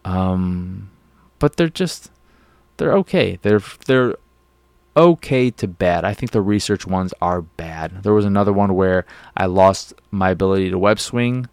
Um, 0.05 0.91
but 1.39 1.57
they're 1.57 1.71
just 1.71 2.11
they're 2.77 2.93
okay. 2.99 3.39
They're 3.41 3.63
they're 3.87 4.17
okay 4.97 5.51
to 5.51 5.69
bad. 5.69 6.05
I 6.05 6.15
think 6.15 6.33
the 6.33 6.43
research 6.43 6.87
ones 6.87 7.15
are 7.21 7.43
bad. 7.43 8.03
There 8.03 8.15
was 8.15 8.25
another 8.25 8.53
one 8.53 8.75
where 8.75 9.07
I 9.37 9.47
lost 9.47 9.95
my 10.11 10.31
ability 10.31 10.71
to 10.71 10.79
web 10.79 11.01
swing 11.01 11.49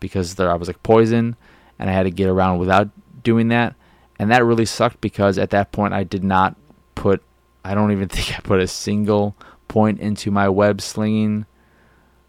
because 0.00 0.34
there 0.34 0.50
I 0.50 0.54
was 0.54 0.68
like 0.68 0.82
poison 0.82 1.36
and 1.78 1.90
I 1.90 1.92
had 1.92 2.04
to 2.04 2.10
get 2.10 2.28
around 2.28 2.58
without 2.58 2.90
doing 3.22 3.48
that, 3.48 3.74
and 4.18 4.30
that 4.30 4.44
really 4.44 4.66
sucked 4.66 5.00
because 5.00 5.38
at 5.38 5.50
that 5.50 5.72
point 5.72 5.94
I 5.94 6.04
did 6.04 6.22
not 6.22 6.56
put. 6.94 7.22
I 7.64 7.74
don't 7.74 7.92
even 7.92 8.08
think 8.10 8.36
I 8.36 8.40
put 8.40 8.60
a 8.60 8.68
single 8.68 9.34
point 9.68 10.00
into 10.00 10.30
my 10.30 10.48
web 10.48 10.80
slinging. 10.80 11.46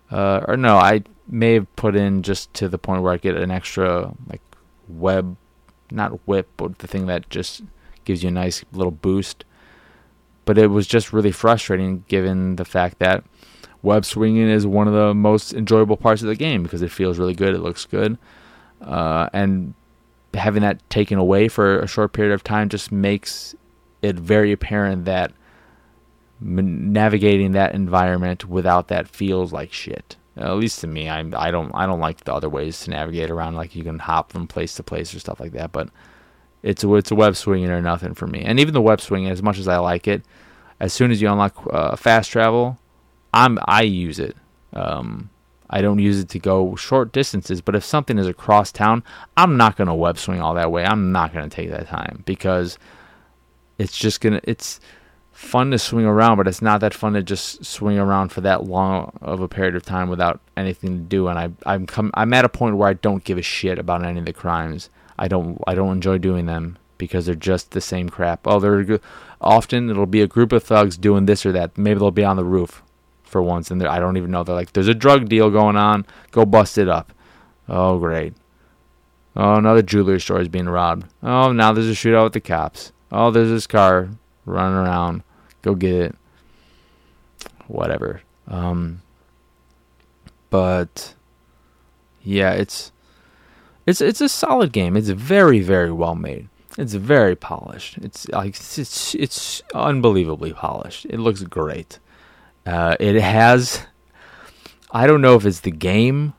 Uh, 0.10 0.41
or 0.48 0.56
no, 0.56 0.78
I 0.78 1.04
may 1.28 1.54
have 1.56 1.76
put 1.76 1.96
in 1.96 2.24
just 2.24 2.54
to 2.56 2.70
the 2.70 2.78
point 2.78 3.02
where 3.02 3.13
I 3.13 3.18
get 3.18 3.36
an 3.36 3.52
extra 3.52 4.13
like 4.28 4.41
web, 4.88 5.36
not 5.91 6.28
whip, 6.28 6.48
but 6.58 6.80
the 6.80 6.88
thing 6.88 7.08
that 7.08 7.30
just 7.30 7.63
gives 8.06 8.24
you 8.24 8.30
a 8.30 8.32
nice 8.32 8.63
little 8.72 8.91
boost. 8.91 9.46
But 10.45 10.58
it 10.58 10.67
was 10.67 10.88
just 10.88 11.12
really 11.12 11.31
frustrating 11.31 12.03
given 12.08 12.55
the 12.55 12.65
fact 12.65 12.99
that 12.99 13.23
web 13.81 14.05
swinging 14.05 14.49
is 14.49 14.65
one 14.65 14.88
of 14.88 14.93
the 14.93 15.13
most 15.13 15.53
enjoyable 15.53 15.97
parts 15.97 16.21
of 16.21 16.27
the 16.27 16.36
game 16.36 16.63
because 16.63 16.81
it 16.81 16.91
feels 16.91 17.17
really 17.17 17.36
good, 17.36 17.53
it 17.53 17.60
looks 17.60 17.86
good, 17.86 18.17
uh, 18.81 19.29
and 19.34 19.73
having 20.34 20.62
that 20.62 20.88
taken 20.89 21.17
away 21.17 21.47
for 21.47 21.79
a 21.79 21.88
short 21.88 22.13
period 22.13 22.34
of 22.34 22.43
time 22.43 22.69
just 22.69 22.91
makes 22.91 23.55
it 24.01 24.15
very 24.15 24.51
apparent 24.51 25.05
that 25.05 25.31
navigating 26.41 27.53
that 27.53 27.73
environment 27.73 28.45
without 28.45 28.88
that 28.89 29.08
feels 29.08 29.53
like 29.53 29.71
shit. 29.71 30.15
At 30.38 30.58
least 30.58 30.81
to 30.81 30.88
me, 30.88 31.10
I 31.10 31.19
I 31.34 31.49
don't 31.49 31.71
I 31.73 31.86
don't 31.86 32.01
like 32.01 32.25
the 32.25 32.34
other 32.34 32.49
ways 32.49 32.81
to 32.81 32.89
navigate 32.89 33.31
around. 33.31 33.55
Like 33.55 33.73
you 33.73 33.84
can 33.84 33.99
hop 33.99 34.34
from 34.34 34.47
place 34.47 34.75
to 34.75 34.84
place 34.84 35.13
or 35.15 35.19
stuff 35.19 35.39
like 35.39 35.53
that. 35.53 35.71
But 35.71 35.89
it's 36.65 36.84
a, 36.84 36.93
it's 36.95 37.12
a 37.12 37.15
web 37.15 37.36
swinging 37.36 37.69
or 37.69 37.80
nothing 37.80 38.15
for 38.15 38.25
me. 38.25 38.41
And 38.41 38.60
even 38.60 38.73
the 38.73 38.82
web 38.82 38.99
swinging, 38.99 39.30
as 39.30 39.43
much 39.43 39.60
as 39.60 39.67
I 39.67 39.78
like 39.78 40.08
it, 40.08 40.23
as 40.80 40.91
soon 40.91 41.12
as 41.12 41.21
you 41.21 41.30
unlock 41.30 41.65
uh, 41.71 41.95
fast 41.95 42.32
travel, 42.32 42.80
I'm 43.34 43.60
I 43.65 43.84
use 43.84 44.19
it. 44.19 44.36
Um, 44.73 45.30
I 45.69 45.82
don't 45.82 45.99
use 45.99 46.19
it 46.19 46.30
to 46.30 46.39
go 46.39 46.75
short 46.75 47.12
distances, 47.12 47.62
but 47.62 47.75
if 47.75 47.84
something 47.84 48.17
is 48.17 48.28
across 48.28 48.71
town, 48.71 49.04
I'm 49.38 49.58
not 49.58 49.78
going 49.78 49.88
to 49.88 49.93
web 49.93 50.17
swing 50.17 50.41
all 50.41 50.56
that 50.56 50.71
way. 50.71 50.84
I'm 50.84 51.12
not 51.12 51.34
going 51.34 51.47
to 51.47 51.56
take 51.56 51.69
that 51.69 51.88
time 51.88 52.23
because 52.25 52.78
it's 53.78 53.97
just 53.97 54.19
going 54.19 54.34
to 54.34 54.49
it's 54.49 54.80
fun 55.32 55.69
to 55.69 55.78
swing 55.78 56.06
around, 56.06 56.38
but 56.38 56.47
it's 56.47 56.62
not 56.62 56.82
that 56.82 56.95
fun 56.95 57.13
to 57.13 57.21
just 57.21 57.63
swing 57.63 57.99
around 57.99 58.30
for 58.30 58.41
that 58.41 58.63
long 58.63 59.15
of 59.21 59.39
a 59.39 59.47
period 59.47 59.75
of 59.75 59.84
time 59.84 60.10
without 60.10 60.39
anything 60.58 60.97
to 60.97 61.04
do. 61.04 61.28
And 61.28 61.38
I 61.38 61.51
I'm 61.65 61.86
come 61.86 62.10
I'm 62.15 62.34
at 62.34 62.43
a 62.43 62.49
point 62.49 62.78
where 62.78 62.89
I 62.89 62.93
don't 62.93 63.23
give 63.23 63.38
a 63.38 63.43
shit 63.43 63.78
about 63.78 64.04
any 64.04 64.17
of 64.17 64.25
the 64.25 64.34
crimes. 64.34 64.89
I 65.17 65.28
don't 65.28 65.62
I 65.67 65.75
don't 65.75 65.91
enjoy 65.91 66.17
doing 66.17 66.45
them 66.45 66.78
because 66.97 67.25
they're 67.25 67.36
just 67.36 67.71
the 67.71 67.82
same 67.82 68.10
crap. 68.10 68.45
Oh, 68.45 68.60
they're 68.60 68.99
often 69.41 69.89
it'll 69.89 70.06
be 70.06 70.21
a 70.21 70.28
group 70.28 70.51
of 70.51 70.63
thugs 70.63 70.97
doing 70.97 71.25
this 71.25 71.45
or 71.45 71.51
that. 71.51 71.78
Maybe 71.78 71.99
they'll 71.99 72.12
be 72.12 72.23
on 72.23 72.38
the 72.38 72.43
roof 72.43 72.84
for 73.23 73.41
once, 73.41 73.71
and 73.71 73.86
I 73.86 73.99
don't 73.99 74.17
even 74.17 74.32
know. 74.32 74.43
They're 74.43 74.56
like, 74.56 74.73
"There's 74.73 74.88
a 74.88 74.93
drug 74.93 75.28
deal 75.28 75.49
going 75.49 75.75
on. 75.75 76.06
Go 76.32 76.45
bust 76.45 76.78
it 76.78 76.88
up." 76.88 77.12
Oh, 77.67 77.97
great. 77.99 78.34
Oh, 79.36 79.56
another 79.56 79.82
jewelry 79.82 80.21
store 80.21 80.39
is 80.39 80.47
being 80.47 80.69
robbed. 80.69 81.08
Oh, 81.21 81.51
now 81.51 81.73
there's 81.73 81.89
a 81.89 81.91
shootout 81.91 82.25
with 82.25 82.34
the 82.34 82.39
cops. 82.39 82.93
Oh, 83.12 83.32
there's 83.32 83.49
this 83.49 83.67
car 83.67 84.10
running 84.45 84.78
around. 84.78 85.23
Go 85.62 85.75
get 85.75 85.93
it. 85.93 86.15
Whatever. 87.67 88.21
Um, 88.47 89.01
but 90.49 91.15
yeah, 92.23 92.51
it's 92.51 92.91
it's 93.86 94.02
it's 94.02 94.21
a 94.21 94.30
solid 94.30 94.71
game. 94.71 94.98
It's 94.98 95.10
very 95.10 95.60
very 95.60 95.91
well 95.91 96.15
made. 96.15 96.50
It's 96.78 96.93
very 96.93 97.36
polished. 97.36 97.98
It's 98.00 98.28
like 98.30 98.50
it's 98.50 99.15
it's 99.15 99.62
unbelievably 99.74 100.54
polished. 100.54 101.06
It 101.06 101.19
looks 101.19 101.43
great. 101.43 102.00
Uh, 102.65 102.95
it 103.00 103.15
has. 103.21 103.86
I 104.91 105.08
don't 105.08 105.21
know 105.21 105.36
if 105.36 105.45
it's 105.45 105.60
the 105.60 105.71
game 105.71 106.34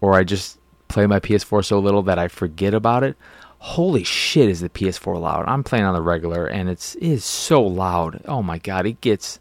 or 0.00 0.14
I 0.14 0.24
just 0.24 0.58
play 0.88 1.06
my 1.06 1.20
PS4 1.20 1.64
so 1.64 1.78
little 1.78 2.02
that 2.02 2.18
I 2.18 2.28
forget 2.28 2.74
about 2.74 3.04
it. 3.04 3.16
Holy 3.58 4.04
shit, 4.04 4.48
is 4.48 4.60
the 4.60 4.68
PS4 4.68 5.20
loud? 5.20 5.44
I'm 5.46 5.62
playing 5.62 5.84
on 5.84 5.94
the 5.94 6.00
regular 6.00 6.46
and 6.46 6.68
it's 6.68 6.94
it 6.96 7.06
is 7.08 7.24
so 7.24 7.62
loud. 7.62 8.22
Oh 8.26 8.42
my 8.42 8.58
god, 8.58 8.86
it 8.86 9.00
gets. 9.00 9.38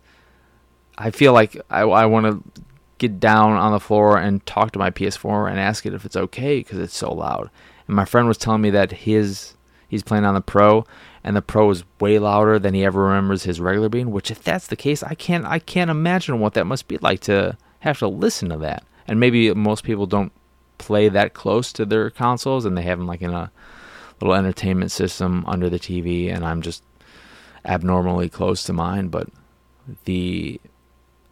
I 0.98 1.12
feel 1.12 1.34
like 1.34 1.60
I, 1.70 1.82
I 1.82 2.06
want 2.06 2.26
to 2.26 2.62
get 3.00 3.20
down 3.20 3.54
on 3.54 3.72
the 3.72 3.80
floor 3.80 4.18
and 4.18 4.46
talk 4.46 4.72
to 4.72 4.80
my 4.80 4.92
PS4 4.92 5.50
and 5.50 5.60
ask 5.60 5.86
it 5.86 5.94
if 5.94 6.06
it's 6.06 6.16
okay 6.16 6.60
because 6.60 6.78
it's 6.78 6.96
so 6.96 7.12
loud. 7.12 7.50
And 7.88 7.96
my 7.96 8.06
friend 8.06 8.28
was 8.28 8.38
telling 8.38 8.62
me 8.62 8.70
that 8.70 8.92
his 8.92 9.56
he's 9.88 10.04
playing 10.04 10.26
on 10.26 10.36
the 10.36 10.42
Pro 10.42 10.86
and 11.24 11.36
the 11.36 11.42
Pro 11.42 11.70
is 11.70 11.84
way 12.00 12.20
louder 12.20 12.60
than 12.60 12.74
he 12.74 12.86
ever 12.86 13.04
remembers 13.04 13.44
his 13.44 13.60
regular 13.60 13.90
being. 13.90 14.12
Which, 14.12 14.32
if 14.32 14.44
that's 14.44 14.68
the 14.68 14.76
case, 14.76 15.02
I 15.02 15.16
can't 15.16 15.46
I 15.46 15.60
can't 15.60 15.90
imagine 15.90 16.40
what 16.40 16.54
that 16.54 16.68
must 16.68 16.88
be 16.88 16.98
like 16.98 17.22
to 17.22 17.58
have 17.80 18.00
to 18.00 18.08
listen 18.08 18.50
to 18.50 18.58
that. 18.58 18.84
And 19.08 19.20
maybe 19.20 19.54
most 19.54 19.84
people 19.84 20.06
don't 20.06 20.32
play 20.78 21.10
that 21.10 21.34
close 21.34 21.74
to 21.74 21.86
their 21.86 22.10
consoles, 22.10 22.66
and 22.66 22.78
they 22.78 22.84
have 22.84 23.00
them 23.00 23.08
like 23.08 23.22
in 23.22 23.32
a 23.32 23.52
little 24.22 24.36
entertainment 24.36 24.92
system 24.92 25.46
under 25.48 25.70
the 25.70 25.80
TV, 25.80 26.34
and 26.34 26.46
I'm 26.46 26.62
just 26.62 26.84
abnormally 27.66 28.30
close 28.30 28.64
to 28.64 28.74
mine. 28.74 29.08
But 29.08 29.30
the 30.06 30.60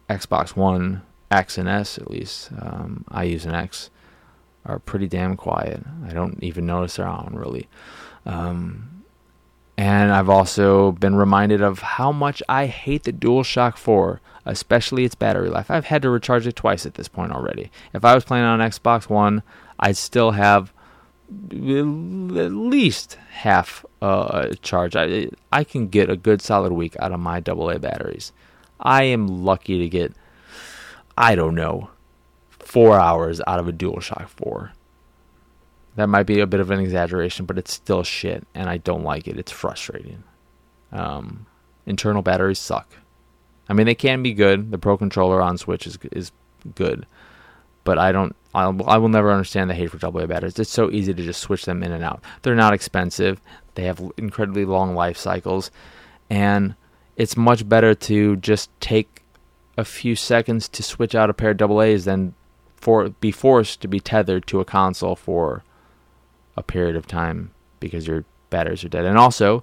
Xbox 0.08 0.56
One 0.56 1.02
X 1.30 1.58
and 1.58 1.68
S, 1.68 1.98
at 1.98 2.10
least 2.10 2.50
um, 2.52 3.04
I 3.08 3.24
use 3.24 3.44
an 3.44 3.54
X, 3.54 3.90
are 4.64 4.78
pretty 4.78 5.08
damn 5.08 5.36
quiet. 5.36 5.82
I 6.06 6.12
don't 6.12 6.42
even 6.42 6.66
notice 6.66 6.96
they're 6.96 7.06
on 7.06 7.34
really. 7.34 7.68
Um, 8.26 9.04
and 9.76 10.10
I've 10.10 10.28
also 10.28 10.92
been 10.92 11.14
reminded 11.14 11.62
of 11.62 11.78
how 11.78 12.10
much 12.10 12.42
I 12.48 12.66
hate 12.66 13.04
the 13.04 13.12
DualShock 13.12 13.76
4, 13.76 14.20
especially 14.44 15.04
its 15.04 15.14
battery 15.14 15.48
life. 15.48 15.70
I've 15.70 15.84
had 15.84 16.02
to 16.02 16.10
recharge 16.10 16.48
it 16.48 16.56
twice 16.56 16.84
at 16.84 16.94
this 16.94 17.06
point 17.06 17.30
already. 17.30 17.70
If 17.92 18.04
I 18.04 18.14
was 18.14 18.24
playing 18.24 18.44
on 18.44 18.58
Xbox 18.58 19.08
One, 19.08 19.44
I'd 19.78 19.96
still 19.96 20.32
have 20.32 20.72
at 21.30 22.52
least 22.52 23.18
half 23.30 23.84
uh, 24.02 24.48
charge. 24.62 24.96
I 24.96 25.28
I 25.52 25.62
can 25.62 25.88
get 25.88 26.10
a 26.10 26.16
good 26.16 26.42
solid 26.42 26.72
week 26.72 26.96
out 26.98 27.12
of 27.12 27.20
my 27.20 27.42
AA 27.46 27.78
batteries. 27.78 28.32
I 28.80 29.04
am 29.04 29.44
lucky 29.44 29.78
to 29.78 29.88
get 29.88 30.12
I 31.18 31.34
don't 31.34 31.56
know 31.56 31.90
four 32.50 32.98
hours 32.98 33.40
out 33.46 33.58
of 33.58 33.66
a 33.66 33.72
DualShock 33.72 34.28
4. 34.28 34.72
That 35.96 36.08
might 36.08 36.26
be 36.26 36.38
a 36.38 36.46
bit 36.46 36.60
of 36.60 36.70
an 36.70 36.78
exaggeration, 36.78 37.44
but 37.44 37.58
it's 37.58 37.72
still 37.72 38.04
shit, 38.04 38.46
and 38.54 38.70
I 38.70 38.76
don't 38.76 39.02
like 39.02 39.26
it. 39.26 39.36
It's 39.36 39.50
frustrating. 39.50 40.22
Um, 40.92 41.46
internal 41.86 42.22
batteries 42.22 42.60
suck. 42.60 42.94
I 43.68 43.72
mean, 43.72 43.86
they 43.86 43.96
can 43.96 44.22
be 44.22 44.32
good. 44.32 44.70
The 44.70 44.78
Pro 44.78 44.96
controller 44.96 45.42
on 45.42 45.58
Switch 45.58 45.88
is 45.88 45.98
is 46.12 46.30
good, 46.76 47.04
but 47.82 47.98
I 47.98 48.12
don't. 48.12 48.36
I'll, 48.54 48.80
I 48.88 48.98
will 48.98 49.08
never 49.08 49.32
understand 49.32 49.68
the 49.68 49.74
hate 49.74 49.90
for 49.90 50.06
AA 50.06 50.26
batteries. 50.26 50.58
It's 50.58 50.70
so 50.70 50.90
easy 50.90 51.12
to 51.12 51.22
just 51.24 51.40
switch 51.40 51.64
them 51.64 51.82
in 51.82 51.90
and 51.90 52.04
out. 52.04 52.22
They're 52.42 52.54
not 52.54 52.74
expensive. 52.74 53.40
They 53.74 53.84
have 53.84 54.00
incredibly 54.16 54.64
long 54.64 54.94
life 54.94 55.16
cycles, 55.16 55.72
and 56.30 56.76
it's 57.16 57.36
much 57.36 57.68
better 57.68 57.94
to 57.94 58.36
just 58.36 58.70
take 58.80 59.17
a 59.78 59.84
few 59.84 60.16
seconds 60.16 60.68
to 60.68 60.82
switch 60.82 61.14
out 61.14 61.30
a 61.30 61.34
pair 61.34 61.52
of 61.52 61.62
AA's 61.62 62.04
than 62.04 62.34
for 62.74 63.08
be 63.08 63.30
forced 63.30 63.80
to 63.80 63.88
be 63.88 64.00
tethered 64.00 64.46
to 64.48 64.60
a 64.60 64.64
console 64.64 65.14
for 65.14 65.62
a 66.56 66.62
period 66.62 66.96
of 66.96 67.06
time 67.06 67.52
because 67.78 68.06
your 68.06 68.24
batteries 68.50 68.84
are 68.84 68.88
dead. 68.88 69.04
And 69.04 69.16
also, 69.16 69.62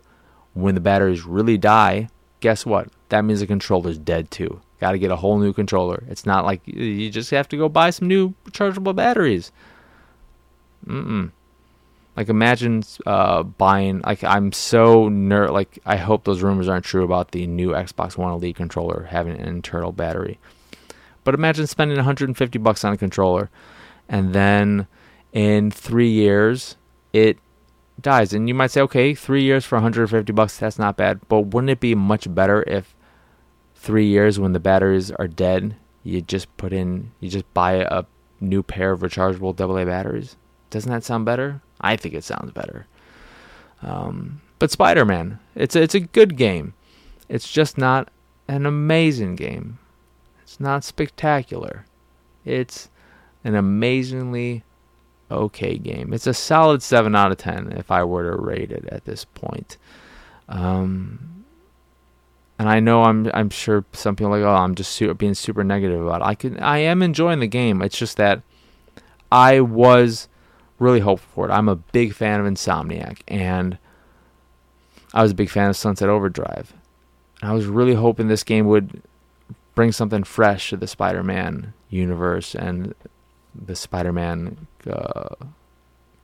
when 0.54 0.74
the 0.74 0.82
batteries 0.82 1.26
really 1.26 1.58
die, 1.58 2.08
guess 2.40 2.66
what? 2.66 2.88
That 3.10 3.26
means 3.26 3.42
the 3.42 3.48
controller's 3.48 3.98
dead 3.98 4.32
too. 4.32 4.62
Got 4.80 4.94
to 4.94 5.00
get 5.00 5.12
a 5.12 5.18
whole 5.18 5.38
new 5.38 5.52
controller. 5.52 6.04
It's 6.08 6.26
not 6.26 6.46
like 6.46 6.62
you 6.66 7.10
just 7.10 7.32
have 7.32 7.50
to 7.50 7.58
go 7.58 7.68
buy 7.68 7.90
some 7.90 8.08
new 8.08 8.34
chargeable 8.54 8.94
batteries. 8.94 9.52
Mm-mm. 10.88 11.32
Like 12.16 12.30
imagine 12.30 12.84
uh, 13.06 13.44
buying. 13.44 14.02
Like 14.02 14.24
I'm 14.24 14.52
so 14.52 15.10
nerd. 15.10 15.52
Like 15.52 15.80
I 15.86 15.98
hope 15.98 16.24
those 16.24 16.42
rumors 16.42 16.68
aren't 16.70 16.86
true 16.86 17.04
about 17.04 17.32
the 17.32 17.46
new 17.48 17.70
Xbox 17.70 18.18
One 18.18 18.32
Elite 18.32 18.56
controller 18.56 19.08
having 19.10 19.40
an 19.40 19.48
internal 19.48 19.92
battery. 19.92 20.40
But 21.24 21.34
imagine 21.34 21.68
spending 21.68 21.98
150 21.98 22.60
bucks 22.60 22.86
on 22.86 22.94
a 22.94 22.98
controller, 22.98 23.50
and 24.08 24.34
then 24.34 24.88
in 25.34 25.72
three 25.72 26.10
years 26.10 26.78
it 27.12 27.40
dies. 28.00 28.34
And 28.34 28.48
you 28.48 28.54
might 28.54 28.72
say, 28.72 28.82
okay, 28.82 29.14
three 29.14 29.44
years 29.44 29.66
for 29.66 29.76
150 29.76 30.32
bucks, 30.34 30.58
that's 30.58 30.80
not 30.80 30.98
bad. 30.98 31.20
But 31.28 31.48
wouldn't 31.48 31.72
it 31.72 31.80
be 31.80 31.96
much 31.96 32.34
better 32.34 32.64
if 32.68 32.96
three 33.76 34.08
years 34.08 34.40
when 34.40 34.54
the 34.54 34.60
batteries 34.60 35.12
are 35.12 35.28
dead, 35.28 35.76
you 36.04 36.22
just 36.22 36.56
put 36.58 36.74
in, 36.74 37.12
you 37.20 37.30
just 37.30 37.52
buy 37.54 37.74
a 37.74 38.06
new 38.40 38.64
pair 38.64 38.92
of 38.92 39.02
rechargeable 39.02 39.60
AA 39.60 39.86
batteries? 39.86 40.38
Doesn't 40.70 40.92
that 40.92 41.04
sound 41.04 41.26
better? 41.26 41.62
I 41.82 41.96
think 41.96 42.14
it 42.14 42.24
sounds 42.24 42.52
better. 42.52 42.88
Um, 43.82 44.42
but 44.60 44.72
Spider-Man, 44.72 45.40
it's 45.56 45.76
a, 45.76 45.82
it's 45.82 45.96
a 45.96 46.00
good 46.00 46.38
game. 46.38 46.74
It's 47.30 47.52
just 47.52 47.78
not 47.78 48.10
an 48.48 48.66
amazing 48.66 49.36
game. 49.36 49.80
It's 50.44 50.60
not 50.60 50.84
spectacular. 50.84 51.86
It's 52.44 52.90
an 53.44 53.56
amazingly 53.56 54.64
okay 55.30 55.78
game. 55.78 56.14
It's 56.14 56.28
a 56.28 56.34
solid 56.34 56.82
7 56.84 57.16
out 57.16 57.32
of 57.32 57.38
10 57.38 57.74
if 57.74 57.92
I 57.92 58.04
were 58.04 58.24
to 58.32 58.42
rate 58.42 58.72
it 58.72 58.86
at 58.90 59.06
this 59.06 59.26
point. 59.26 59.78
Um, 60.48 61.46
and 62.58 62.70
I 62.70 62.80
know 62.80 63.04
I'm 63.04 63.30
I'm 63.34 63.50
sure 63.50 63.84
some 63.92 64.16
people 64.16 64.34
are 64.34 64.40
like, 64.40 64.48
oh, 64.48 64.64
I'm 64.64 64.76
just 64.76 65.02
being 65.18 65.34
super 65.34 65.64
negative 65.64 66.02
about 66.02 66.22
it. 66.22 66.26
I 66.26 66.36
can 66.36 66.60
I 66.60 66.78
am 66.80 67.02
enjoying 67.02 67.40
the 67.40 67.48
game. 67.48 67.82
It's 67.82 67.98
just 67.98 68.18
that 68.18 68.42
I 69.32 69.60
was 69.60 70.30
really 70.80 71.00
hopeful 71.00 71.30
for 71.34 71.50
it. 71.50 71.54
I'm 71.54 71.70
a 71.70 71.76
big 71.76 72.14
fan 72.14 72.40
of 72.40 72.46
Insomniac, 72.46 73.20
and 73.28 73.78
I 75.14 75.22
was 75.22 75.32
a 75.32 75.36
big 75.36 75.50
fan 75.50 75.70
of 75.70 75.78
Sunset 75.78 76.10
Overdrive. 76.10 76.74
I 77.42 77.54
was 77.54 77.66
really 77.66 77.94
hoping 77.94 78.28
this 78.28 78.44
game 78.44 78.68
would 78.68 79.02
bring 79.76 79.92
something 79.92 80.24
fresh 80.24 80.70
to 80.70 80.78
the 80.78 80.88
Spider-Man 80.88 81.74
universe 81.90 82.56
and 82.56 82.94
the 83.54 83.76
Spider-Man 83.76 84.68
uh, 84.90 85.36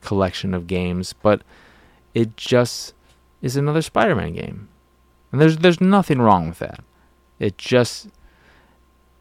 collection 0.00 0.54
of 0.54 0.66
games, 0.66 1.12
but 1.12 1.42
it 2.14 2.36
just 2.36 2.94
is 3.40 3.56
another 3.56 3.82
Spider-Man 3.82 4.34
game, 4.34 4.68
and 5.30 5.40
there's 5.40 5.58
there's 5.58 5.80
nothing 5.80 6.20
wrong 6.20 6.48
with 6.48 6.58
that. 6.58 6.80
It 7.38 7.56
just 7.58 8.08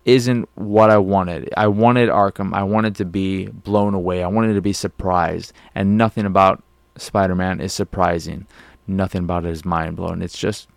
isn't 0.05 0.49
what 0.55 0.89
I 0.89 0.97
wanted. 0.97 1.53
I 1.55 1.67
wanted 1.67 2.09
Arkham. 2.09 2.53
I 2.53 2.63
wanted 2.63 2.95
to 2.95 3.05
be 3.05 3.47
blown 3.47 3.93
away. 3.93 4.23
I 4.23 4.27
wanted 4.27 4.53
to 4.53 4.61
be 4.61 4.73
surprised. 4.73 5.53
And 5.75 5.97
nothing 5.97 6.25
about 6.25 6.63
Spider 6.97 7.35
Man 7.35 7.61
is 7.61 7.73
surprising. 7.73 8.47
Nothing 8.87 9.23
about 9.23 9.45
it 9.45 9.51
is 9.51 9.63
mind 9.63 9.95
blowing. 9.97 10.21
It's 10.21 10.37
just 10.37 10.67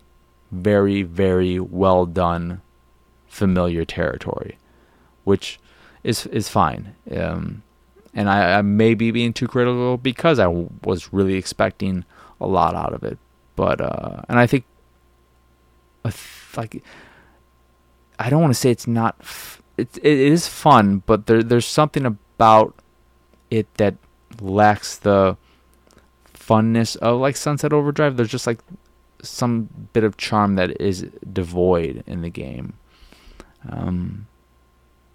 very, 0.51 1.01
very 1.03 1.59
well 1.59 2.05
done, 2.05 2.61
familiar 3.27 3.83
territory, 3.83 4.57
which 5.23 5.59
is 6.03 6.27
is 6.27 6.47
fine. 6.49 6.95
Um, 7.11 7.63
and 8.13 8.29
I, 8.29 8.59
I 8.59 8.61
may 8.61 8.93
be 8.93 9.11
being 9.11 9.33
too 9.33 9.47
critical 9.47 9.97
because 9.97 10.39
I 10.39 10.43
w- 10.45 10.69
was 10.83 11.11
really 11.11 11.33
expecting 11.33 12.05
a 12.39 12.47
lot 12.47 12.75
out 12.75 12.93
of 12.93 13.03
it. 13.03 13.17
But 13.55 13.81
uh, 13.81 14.21
and 14.29 14.39
I 14.39 14.47
think, 14.47 14.65
like, 16.55 16.83
I 18.19 18.29
don't 18.29 18.41
want 18.41 18.53
to 18.53 18.59
say 18.59 18.71
it's 18.71 18.87
not. 18.87 19.15
F- 19.19 19.61
it 19.77 19.97
it 19.97 20.05
is 20.19 20.47
fun, 20.47 21.03
but 21.05 21.25
there 21.25 21.43
there's 21.43 21.65
something 21.65 22.05
about 22.05 22.75
it 23.51 23.73
that 23.75 23.95
lacks 24.41 24.97
the 24.97 25.37
funness 26.33 26.95
of 26.97 27.19
like 27.19 27.35
Sunset 27.35 27.73
Overdrive. 27.73 28.17
There's 28.17 28.29
just 28.29 28.47
like 28.47 28.59
some 29.21 29.69
bit 29.93 30.03
of 30.03 30.17
charm 30.17 30.55
that 30.55 30.79
is 30.79 31.07
devoid 31.31 32.03
in 32.05 32.21
the 32.21 32.29
game. 32.29 32.73
Um, 33.67 34.27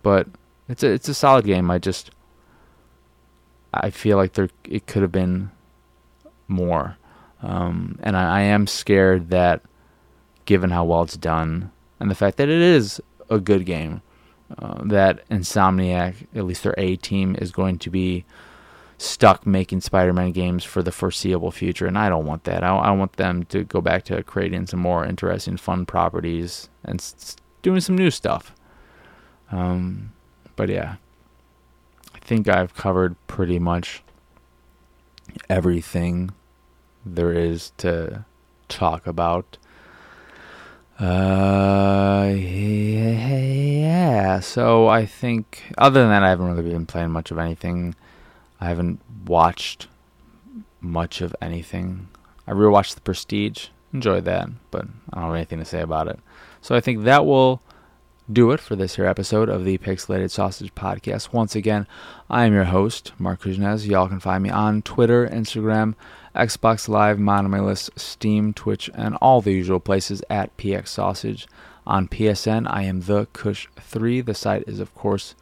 but 0.03 0.27
it's 0.69 0.83
a 0.83 0.91
it's 0.91 1.09
a 1.09 1.15
solid 1.15 1.45
game. 1.45 1.71
I 1.71 1.79
just 1.79 2.11
I 3.73 3.91
feel 3.91 4.17
like 4.17 4.35
there 4.35 4.51
it 4.65 4.87
could 4.87 5.03
have 5.03 5.13
been 5.13 5.51
more, 6.49 6.97
um, 7.43 7.99
and 8.03 8.17
I, 8.17 8.39
I 8.39 8.41
am 8.43 8.67
scared 8.67 9.31
that 9.31 9.63
given 10.45 10.71
how 10.71 10.85
well 10.85 11.03
it's 11.03 11.17
done 11.17 11.71
and 12.01 12.11
the 12.11 12.15
fact 12.15 12.39
that 12.39 12.49
it 12.49 12.61
is 12.61 13.01
a 13.29 13.39
good 13.39 13.67
game, 13.67 14.03
uh, 14.59 14.83
that 14.85 15.29
Insomniac, 15.29 16.27
at 16.35 16.45
least 16.45 16.65
their 16.65 16.75
A 16.77 16.97
team, 16.97 17.37
is 17.39 17.53
going 17.53 17.79
to 17.79 17.91
be 17.91 18.25
stuck 18.99 19.47
making 19.47 19.81
Spider-Man 19.81 20.33
games 20.33 20.65
for 20.65 20.83
the 20.83 20.93
foreseeable 20.93 21.51
future, 21.51 21.87
and 21.87 21.97
I 21.97 22.09
don't 22.09 22.27
want 22.27 22.45
that. 22.45 22.65
I, 22.65 22.77
I 22.77 22.91
want 22.91 23.15
them 23.15 23.45
to 23.45 23.65
go 23.65 23.81
back 23.81 24.05
to 24.05 24.23
creating 24.23 24.67
some 24.67 24.81
more 24.81 25.05
interesting, 25.07 25.57
fun 25.57 25.87
properties 25.87 26.69
and 26.85 27.01
s- 27.01 27.37
doing 27.63 27.81
some 27.81 27.97
new 27.97 28.11
stuff. 28.11 28.55
Um, 29.53 30.13
but 30.57 30.69
yeah, 30.69 30.97
I 32.15 32.19
think 32.19 32.49
I've 32.49 32.75
covered 32.75 33.17
pretty 33.27 33.59
much 33.59 34.03
everything 35.49 36.33
there 37.07 37.33
is 37.33 37.73
to 37.79 38.25
talk 38.69 39.07
about. 39.07 39.57
Uh. 40.99 41.60
So 44.53 44.89
I 44.89 45.07
think, 45.07 45.63
other 45.79 46.01
than 46.01 46.09
that, 46.11 46.25
I 46.25 46.31
haven't 46.31 46.49
really 46.49 46.73
been 46.73 46.85
playing 46.85 47.13
much 47.13 47.31
of 47.31 47.39
anything. 47.39 47.95
I 48.61 48.67
haven't 48.67 49.01
watched 49.25 49.87
much 50.81 51.21
of 51.21 51.37
anything. 51.41 52.09
I 52.49 52.51
rewatched 52.51 52.97
The 52.97 53.01
Prestige, 53.01 53.69
enjoyed 53.95 54.25
that, 54.25 54.49
but 54.73 54.87
I 55.13 55.21
don't 55.21 55.27
have 55.27 55.37
anything 55.37 55.61
to 55.61 55.65
say 55.65 55.81
about 55.81 56.09
it. 56.09 56.19
So 56.63 56.75
I 56.75 56.81
think 56.81 57.05
that 57.05 57.25
will 57.25 57.63
do 58.33 58.51
it 58.51 58.59
for 58.59 58.75
this 58.75 58.97
here 58.97 59.07
episode 59.07 59.49
of 59.49 59.65
the 59.65 59.79
Pixelated 59.79 60.33
Sausage 60.33 60.75
Podcast. 60.75 61.33
Once 61.33 61.55
again, 61.55 61.87
I 62.29 62.45
am 62.45 62.53
your 62.53 62.65
host, 62.65 63.13
Marc 63.21 63.43
Kuznez. 63.43 63.87
Y'all 63.87 64.09
can 64.09 64.19
find 64.19 64.43
me 64.43 64.51
on 64.51 64.83
Twitter, 64.83 65.29
Instagram, 65.29 65.95
Xbox 66.35 66.89
Live, 66.89 67.21
Monomylist, 67.21 67.91
Steam, 67.95 68.53
Twitch, 68.53 68.91
and 68.95 69.17
all 69.23 69.41
the 69.41 69.53
usual 69.53 69.79
places 69.79 70.25
at 70.29 70.57
PX 70.57 70.89
Sausage. 70.89 71.47
On 71.87 72.09
PSN, 72.09 72.66
I 72.69 72.83
am 72.83 73.01
the 73.03 73.27
Kush3. 73.27 74.25
The 74.25 74.35
site 74.35 74.64
is, 74.66 74.81
of 74.81 74.95
course, 74.95 75.35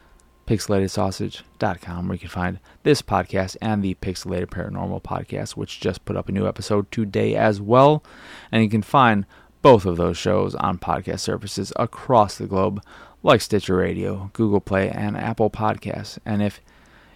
pixelatedsausage.com, 0.47 2.09
where 2.09 2.15
you 2.15 2.21
can 2.21 2.29
find 2.29 2.59
this 2.83 3.03
podcast 3.03 3.57
and 3.61 3.83
the 3.83 3.95
Pixelated 3.97 4.47
Paranormal 4.47 5.03
podcast, 5.03 5.51
which 5.53 5.81
just 5.81 6.05
put 6.05 6.17
up 6.17 6.29
a 6.29 6.33
new 6.33 6.47
episode 6.49 6.91
today 6.91 7.37
as 7.37 7.61
well. 7.61 8.03
And 8.51 8.63
you 8.63 8.71
can 8.71 8.83
find 8.83 9.27
both 9.61 9.85
of 9.85 9.97
those 9.97 10.17
shows 10.17 10.55
on 10.55 10.79
podcast 10.79 11.21
services 11.21 11.73
across 11.77 12.39
the 12.39 12.47
globe, 12.47 12.83
like 13.23 13.41
Stitcher 13.41 13.77
Radio, 13.77 14.31
Google 14.33 14.61
Play, 14.61 14.89
and 14.89 15.17
Apple 15.17 15.51
Podcasts. 15.51 16.19
And 16.25 16.43
if 16.43 16.61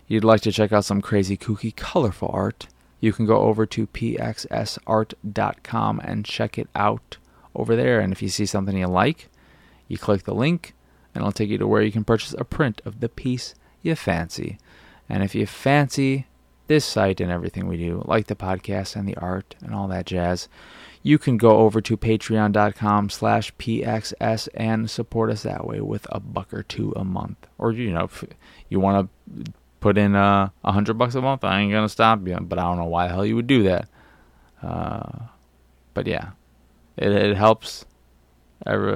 you'd 0.08 0.24
like 0.24 0.42
to 0.42 0.52
check 0.52 0.72
out 0.72 0.85
some 0.85 1.00
crazy, 1.00 1.37
kooky, 1.37 1.74
colorful 1.74 2.30
art, 2.32 2.66
you 3.00 3.12
can 3.12 3.24
go 3.26 3.38
over 3.38 3.64
to 3.66 3.87
pxsart.com 3.87 5.20
and 6.00 6.24
check 6.24 6.58
it 6.58 6.68
out 6.74 7.16
over 7.54 7.76
there. 7.76 8.00
And 8.00 8.12
if 8.12 8.22
you 8.22 8.28
see 8.28 8.46
something 8.46 8.76
you 8.76 8.86
like, 8.86 9.28
you 9.88 9.98
click 9.98 10.24
the 10.24 10.34
link, 10.34 10.74
and 11.14 11.22
it'll 11.22 11.32
take 11.32 11.50
you 11.50 11.58
to 11.58 11.66
where 11.66 11.82
you 11.82 11.92
can 11.92 12.04
purchase 12.04 12.34
a 12.38 12.44
print 12.44 12.80
of 12.84 13.00
the 13.00 13.08
piece 13.08 13.54
you 13.82 13.94
fancy. 13.94 14.58
And 15.08 15.22
if 15.22 15.34
you 15.34 15.46
fancy 15.46 16.26
this 16.68 16.84
site 16.84 17.20
and 17.20 17.30
everything 17.30 17.66
we 17.66 17.76
do, 17.76 18.02
like 18.06 18.28
the 18.28 18.34
podcast 18.34 18.96
and 18.96 19.06
the 19.06 19.16
art 19.16 19.54
and 19.60 19.74
all 19.74 19.88
that 19.88 20.06
jazz, 20.06 20.48
you 21.02 21.18
can 21.18 21.36
go 21.36 21.58
over 21.58 21.80
to 21.80 21.96
patreon.com 21.96 23.10
slash 23.10 23.54
pxs 23.56 24.48
and 24.54 24.88
support 24.88 25.30
us 25.30 25.42
that 25.42 25.66
way 25.66 25.80
with 25.80 26.06
a 26.10 26.20
buck 26.20 26.54
or 26.54 26.62
two 26.62 26.92
a 26.96 27.04
month. 27.04 27.46
Or, 27.58 27.72
you 27.72 27.92
know, 27.92 28.04
if 28.04 28.24
you 28.68 28.78
want 28.78 29.10
to 29.44 29.52
put 29.80 29.98
in 29.98 30.14
uh, 30.14 30.50
a 30.64 30.68
uh, 30.68 30.72
hundred 30.72 30.94
bucks 30.94 31.16
a 31.16 31.20
month, 31.20 31.42
I 31.42 31.60
ain't 31.60 31.72
going 31.72 31.84
to 31.84 31.88
stop 31.88 32.26
you. 32.26 32.38
But 32.40 32.58
I 32.58 32.62
don't 32.62 32.78
know 32.78 32.84
why 32.84 33.08
the 33.08 33.14
hell 33.14 33.26
you 33.26 33.36
would 33.36 33.48
do 33.48 33.64
that. 33.64 33.88
Uh, 34.62 35.26
but 35.92 36.06
yeah, 36.06 36.30
it, 36.96 37.12
it 37.12 37.37
helps. 37.37 37.85
Every, 38.64 38.92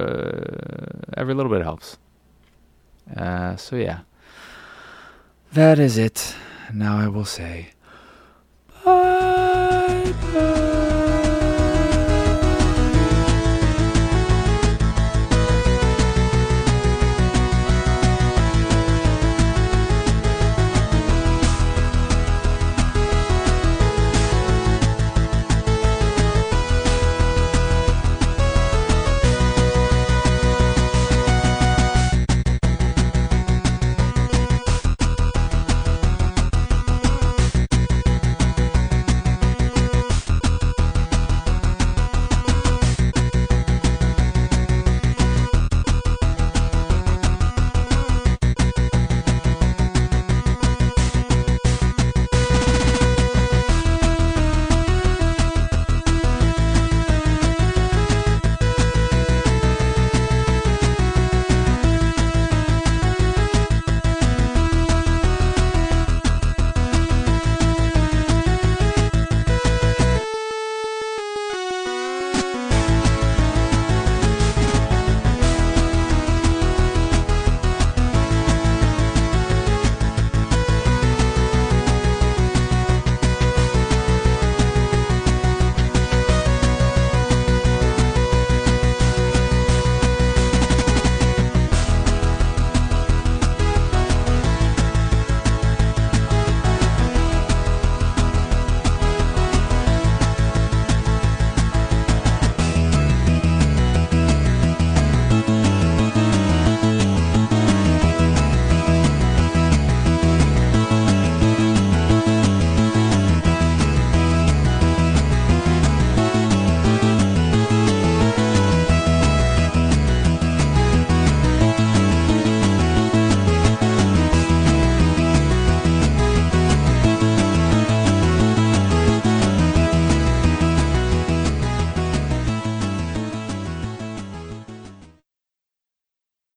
every 1.17 1.33
little 1.33 1.51
bit 1.51 1.61
helps. 1.61 1.97
Uh, 3.15 3.55
so 3.55 3.75
yeah, 3.75 3.99
that 5.53 5.79
is 5.79 5.97
it. 5.97 6.35
Now 6.73 6.97
I 6.97 7.07
will 7.07 7.25
say 7.25 7.69